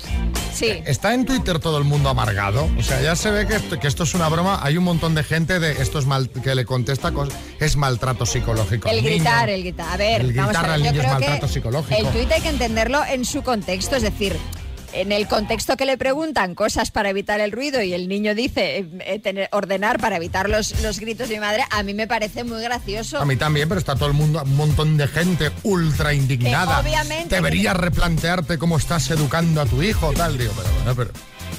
Sí. 0.56 0.82
¿Está 0.86 1.14
en 1.14 1.26
Twitter 1.26 1.60
todo 1.60 1.78
el 1.78 1.84
mundo 1.84 2.08
amargado? 2.10 2.70
O 2.80 2.82
sea, 2.82 3.02
ya 3.02 3.16
se 3.16 3.30
ve 3.30 3.46
que 3.46 3.56
esto, 3.56 3.78
que 3.80 3.88
esto 3.88 4.04
es 4.04 4.14
una 4.16 4.30
broma. 4.30 4.60
Hay 4.64 4.78
un 4.78 4.86
montón 4.86 5.14
de 5.14 5.24
gente 5.24 5.60
de 5.60 5.74
esto 5.82 6.00
es 6.00 6.06
mal, 6.06 6.30
que 6.30 6.56
le 6.56 6.64
contesta 6.66 7.12
cos- 7.12 7.32
es 7.60 7.76
maltrato 7.76 8.26
psicológico. 8.26 8.88
El 8.90 9.02
gritar, 9.02 9.50
el 9.50 9.62
gritar. 9.64 9.94
A 9.94 9.98
ver, 9.98 10.22
El 10.22 10.34
vamos 10.34 10.50
gritar 10.54 10.66
a 10.66 10.68
ver, 10.68 10.72
al 10.72 10.84
yo 10.84 10.92
niño 10.92 11.02
es 11.04 11.08
maltrato 11.10 11.48
que 11.48 11.54
psicológico. 11.54 11.96
El 12.00 12.08
tuit 12.08 12.32
hay 12.32 12.42
que 12.42 12.50
entenderlo 12.50 13.04
en 13.06 13.26
su 13.26 13.44
contexto, 13.44 13.98
es 13.98 14.04
decir, 14.04 14.38
en 14.96 15.12
el 15.12 15.28
contexto 15.28 15.78
que 15.78 15.86
le 15.86 15.98
preguntan 15.98 16.56
cosas 16.56 16.92
para 16.92 17.10
evitar 17.10 17.40
el 17.40 17.52
ruido 17.52 17.82
y 17.82 17.94
el 17.94 18.08
niño 18.08 18.34
dice 18.34 18.80
eh, 18.80 18.90
eh, 19.06 19.20
tener, 19.20 19.50
ordenar 19.52 20.00
para 20.00 20.16
evitar 20.18 20.50
los, 20.50 20.82
los 20.82 21.00
gritos 21.00 21.30
de 21.30 21.36
mi 21.36 21.42
madre, 21.42 21.64
a 21.70 21.84
mí 21.84 21.94
me 21.94 22.08
parece 22.08 22.44
muy 22.44 22.62
gracioso. 22.62 23.20
A 23.20 23.26
mí 23.26 23.36
también, 23.36 23.68
pero 23.68 23.80
está 23.80 23.96
todo 23.96 24.08
el 24.08 24.14
mundo, 24.14 24.42
un 24.44 24.56
montón 24.56 24.98
de 24.98 25.08
gente 25.08 25.52
ultra 25.64 26.14
indignada. 26.14 26.82
Que 26.82 26.88
obviamente- 26.90 27.36
Deberías 27.36 27.76
replantearte 27.76 28.58
cómo 28.58 28.78
estás 28.78 29.10
educando 29.12 29.62
a 29.62 29.66
tu 29.66 29.82
hijo, 29.82 30.14
tal, 30.14 30.38
digo, 30.38 30.54
pero 30.56 30.70
bueno, 30.74 30.96
pero. 30.96 31.12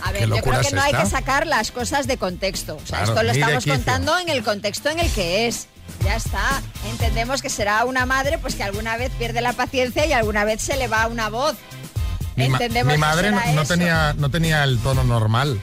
A 0.03 0.12
¿qué 0.12 0.20
ver, 0.20 0.29
yo 0.29 0.37
creo 0.42 0.61
que 0.61 0.72
no 0.72 0.83
hay 0.83 0.92
que 0.92 1.07
sacar 1.07 1.46
las 1.46 1.70
cosas 1.70 2.07
de 2.07 2.16
contexto. 2.16 2.77
O 2.77 2.87
sea, 2.87 2.99
Claro, 2.99 3.12
esto 3.12 3.22
lo 3.22 3.33
estamos 3.33 3.66
contando 3.66 4.18
en 4.18 4.29
el 4.29 4.42
contexto 4.42 4.90
en 4.90 5.01
el 5.01 5.11
que 5.11 5.46
es. 5.46 5.68
Ya 6.05 6.16
está. 6.16 6.62
Entendemos 6.90 7.42
que 7.42 7.49
será 7.49 7.85
una 7.85 8.07
madre 8.07 8.38
pues 8.38 8.55
que 8.55 8.62
alguna 8.62 8.96
vez 8.96 9.11
pierde 9.18 9.40
la 9.40 9.53
paciencia 9.53 10.05
y 10.07 10.12
alguna 10.12 10.44
vez 10.44 10.61
se 10.61 10.77
le 10.77 10.88
va 10.88 11.07
una 11.07 11.29
voz. 11.29 11.57
Mi, 12.37 12.49
ma- 12.49 12.59
madre 12.99 13.31
no, 13.55 13.64
tenía, 13.64 14.14
no 14.16 14.31
tenía 14.31 14.64
el 14.64 14.79
tono 14.79 15.05
normal. 15.05 15.61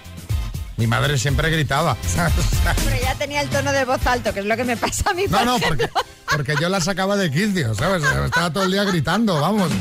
Mi 0.78 0.88
madre 0.88 1.18
siempre 1.20 1.50
gritaba. 1.52 1.96
Pero 2.86 3.02
ya 3.02 3.14
tenía 3.16 3.42
el 3.42 3.50
tono 3.50 3.72
de 3.72 3.86
voz 3.86 4.06
alto, 4.08 4.34
que 4.34 4.40
es 4.40 4.46
lo 4.46 4.56
que 4.58 4.64
me 4.64 4.76
pasa 4.76 5.12
a 5.12 5.14
mí. 5.14 5.26
No, 5.30 5.46
no, 5.46 5.60
porque, 5.60 5.88
porque 6.30 6.56
yo 6.60 6.68
la 6.70 6.82
sacaba 6.82 7.16
de 7.16 7.30
quicio, 7.32 7.76
¿sabes? 7.76 8.04
Estaba 8.04 8.52
todo 8.52 8.64
el 8.64 8.72
día 8.72 8.84
gritando, 8.84 9.40
vamos. 9.40 9.72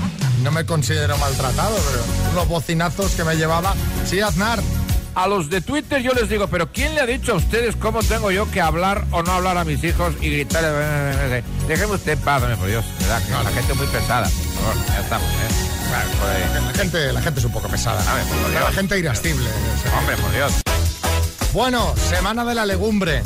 No 0.42 0.50
me 0.50 0.66
considero 0.66 1.16
maltratado, 1.16 1.74
pero 1.76 2.34
los 2.34 2.48
bocinazos 2.48 3.12
que 3.12 3.24
me 3.24 3.36
llevaba. 3.36 3.74
Sí, 4.06 4.20
Aznar. 4.20 4.60
A 5.14 5.26
los 5.28 5.50
de 5.50 5.60
Twitter 5.60 6.00
yo 6.02 6.12
les 6.12 6.28
digo, 6.30 6.48
pero 6.48 6.72
¿quién 6.72 6.94
le 6.94 7.02
ha 7.02 7.06
dicho 7.06 7.32
a 7.32 7.36
ustedes 7.36 7.76
cómo 7.76 8.02
tengo 8.02 8.30
yo 8.30 8.50
que 8.50 8.62
hablar 8.62 9.04
o 9.10 9.22
no 9.22 9.32
hablar 9.32 9.58
a 9.58 9.64
mis 9.64 9.84
hijos 9.84 10.14
y 10.22 10.30
gritar? 10.30 10.64
Déjeme 11.68 11.92
usted 11.94 12.18
paz, 12.18 12.42
por 12.56 12.66
Dios. 12.66 12.84
¿verdad? 13.00 13.20
La 13.44 13.50
gente 13.50 13.72
es 13.72 13.78
muy 13.78 13.86
pesada. 13.88 14.28
Por 14.28 14.64
favor, 14.64 14.86
ya 14.86 15.00
estamos, 15.00 15.28
¿eh? 15.28 15.72
Claro. 15.88 16.62
La 16.66 16.74
gente, 16.74 17.12
la 17.12 17.20
gente 17.20 17.40
es 17.40 17.46
un 17.46 17.52
poco 17.52 17.68
pesada. 17.68 18.02
La 18.54 18.72
gente 18.72 18.98
irascible. 18.98 19.48
Hombre, 19.98 20.16
por 20.16 20.32
Dios. 20.32 20.52
Bueno, 21.52 21.94
semana 21.96 22.44
de 22.46 22.54
la 22.54 22.64
legumbre. 22.64 23.22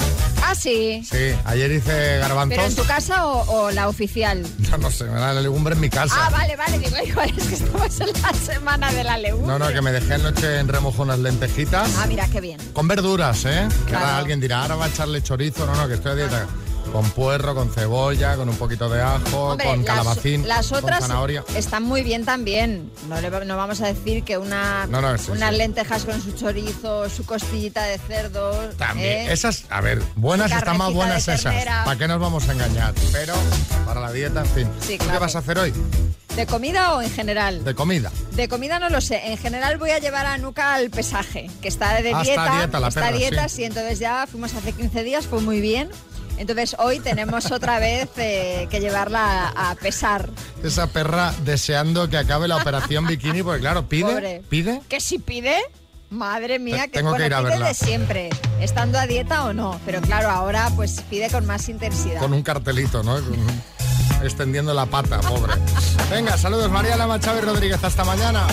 Ah, 0.48 0.54
sí. 0.54 1.02
Sí, 1.04 1.34
ayer 1.44 1.72
hice 1.72 1.90
¿Pero 1.90 2.14
en 2.14 2.20
garbanzos. 2.20 2.74
tu 2.76 2.84
casa 2.84 3.26
o, 3.26 3.64
o 3.64 3.70
la 3.72 3.88
oficial? 3.88 4.44
No, 4.70 4.78
no 4.78 4.90
sé, 4.90 5.04
me 5.04 5.18
da 5.18 5.32
la 5.32 5.40
legumbre 5.40 5.74
en 5.74 5.80
mi 5.80 5.88
casa. 5.90 6.14
Ah, 6.18 6.30
vale, 6.30 6.54
vale. 6.56 6.78
Digo, 6.78 6.96
igual 7.06 7.32
es 7.36 7.44
que 7.46 7.54
estamos 7.54 8.00
en 8.00 8.22
la 8.22 8.32
semana 8.34 8.92
de 8.92 9.04
la 9.04 9.18
legumbre. 9.18 9.58
No, 9.58 9.58
no, 9.58 9.72
que 9.72 9.80
me 9.82 9.90
dejé 9.92 10.14
anoche 10.14 10.58
en 10.60 10.68
remojo 10.68 11.02
unas 11.02 11.18
lentejitas. 11.18 11.90
Ah, 11.98 12.06
mira, 12.06 12.26
qué 12.28 12.40
bien. 12.40 12.58
Con 12.72 12.86
verduras, 12.88 13.44
¿eh? 13.44 13.66
Que 13.86 13.90
Claro. 13.90 14.04
ahora 14.06 14.18
alguien 14.18 14.40
dirá, 14.40 14.62
ahora 14.62 14.74
va 14.76 14.84
a 14.86 14.88
echarle 14.88 15.22
chorizo. 15.22 15.66
No, 15.66 15.74
no, 15.74 15.88
que 15.88 15.94
estoy 15.94 16.12
a 16.12 16.14
dieta. 16.14 16.46
Con 16.92 17.10
puerro, 17.10 17.54
con 17.54 17.70
cebolla, 17.70 18.36
con 18.36 18.48
un 18.48 18.56
poquito 18.56 18.88
de 18.88 19.02
ajo, 19.02 19.50
Hombre, 19.50 19.66
con 19.66 19.84
calabacín, 19.84 20.46
Las 20.48 20.72
otras 20.72 21.00
zanahoria. 21.00 21.44
están 21.54 21.82
muy 21.82 22.02
bien 22.02 22.24
también. 22.24 22.90
No, 23.08 23.20
le 23.20 23.30
no 23.44 23.56
vamos 23.56 23.80
a 23.80 23.86
decir 23.86 24.22
que 24.24 24.38
una, 24.38 24.86
No, 24.86 25.00
no, 25.00 25.16
sí, 25.18 25.30
unas 25.30 25.50
sí. 25.50 25.56
lentejas 25.56 26.04
con 26.04 26.20
su 26.22 26.32
chorizo, 26.32 27.08
su 27.10 27.24
costillita 27.26 27.82
de 27.84 27.98
cerdo. 27.98 28.52
También. 28.78 29.28
¿eh? 29.28 29.32
Esas, 29.32 29.64
a 29.68 29.80
ver, 29.80 30.02
buenas 30.14 30.50
están 30.52 30.78
más 30.78 30.92
buenas 30.92 31.28
esas. 31.28 31.54
¿Para 31.84 31.96
qué 31.98 32.08
nos 32.08 32.20
vamos 32.20 32.48
a 32.48 32.52
engañar? 32.52 32.94
Pero 33.12 33.34
para 33.84 34.00
la 34.00 34.12
dieta, 34.12 34.40
en 34.40 34.46
fin. 34.46 34.68
Sí, 34.80 34.98
¿Tú 34.98 35.06
qué 35.10 35.18
vas 35.18 35.36
a 35.36 35.40
hacer 35.40 35.58
hoy? 35.58 35.72
¿De 36.36 36.46
comida 36.46 36.94
o 36.94 37.00
en 37.00 37.10
general? 37.10 37.64
De 37.64 37.74
comida. 37.74 38.12
De 38.32 38.46
comida 38.46 38.78
no 38.78 38.90
lo 38.90 39.00
sé. 39.00 39.32
En 39.32 39.38
general 39.38 39.78
voy 39.78 39.90
a 39.90 39.98
llevar 39.98 40.26
a 40.26 40.36
Nuca 40.36 40.74
al 40.74 40.90
pesaje, 40.90 41.50
que 41.62 41.68
está 41.68 42.00
de 42.02 42.12
Ah, 42.12 42.20
está 42.20 42.22
dieta. 42.22 42.56
dieta 42.58 42.80
la 42.80 42.88
está 42.88 43.00
perra, 43.00 43.16
dieta, 43.16 43.48
sí. 43.48 43.56
sí. 43.56 43.64
Entonces 43.64 43.98
ya 43.98 44.26
fuimos 44.30 44.52
hace 44.54 44.72
15 44.72 45.02
días, 45.02 45.26
fue 45.26 45.40
muy 45.40 45.60
bien. 45.62 45.88
Entonces 46.36 46.76
hoy 46.78 47.00
tenemos 47.00 47.50
otra 47.50 47.78
vez 47.78 48.08
eh, 48.16 48.68
que 48.70 48.80
llevarla 48.80 49.48
a, 49.56 49.74
pesar. 49.76 50.28
Esa 50.62 50.86
perra 50.88 51.34
deseando 51.44 52.08
que 52.08 52.18
acabe 52.18 52.48
la 52.48 52.56
operación 52.56 53.06
bikini, 53.06 53.42
porque 53.42 53.60
claro, 53.60 53.88
pide, 53.88 54.12
Pobre. 54.12 54.42
pide. 54.48 54.82
Que 54.88 55.00
si 55.00 55.18
pide, 55.18 55.56
madre 56.10 56.58
mía, 56.58 56.88
que 56.88 56.98
tengo 56.98 57.12
que 57.12 57.22
bueno, 57.22 57.26
ir 57.26 57.34
a 57.34 57.38
pide 57.38 57.50
verla. 57.50 57.68
de 57.68 57.74
siempre, 57.74 58.30
estando 58.60 58.98
a 58.98 59.06
dieta 59.06 59.44
o 59.44 59.52
no. 59.52 59.80
Pero 59.86 60.00
claro, 60.00 60.30
ahora 60.30 60.70
pues 60.76 61.00
pide 61.10 61.30
con 61.30 61.46
más 61.46 61.68
intensidad. 61.68 62.20
Con 62.20 62.32
un 62.32 62.42
cartelito, 62.42 63.02
¿no? 63.02 63.18
Extendiendo 64.22 64.74
la 64.74 64.86
pata, 64.86 65.20
pobre. 65.20 65.54
Venga, 66.10 66.36
saludos 66.38 66.70
María 66.70 66.96
Lama 66.96 67.20
Chávez 67.20 67.44
Rodríguez, 67.44 67.82
hasta 67.82 68.04
mañana. 68.04 68.46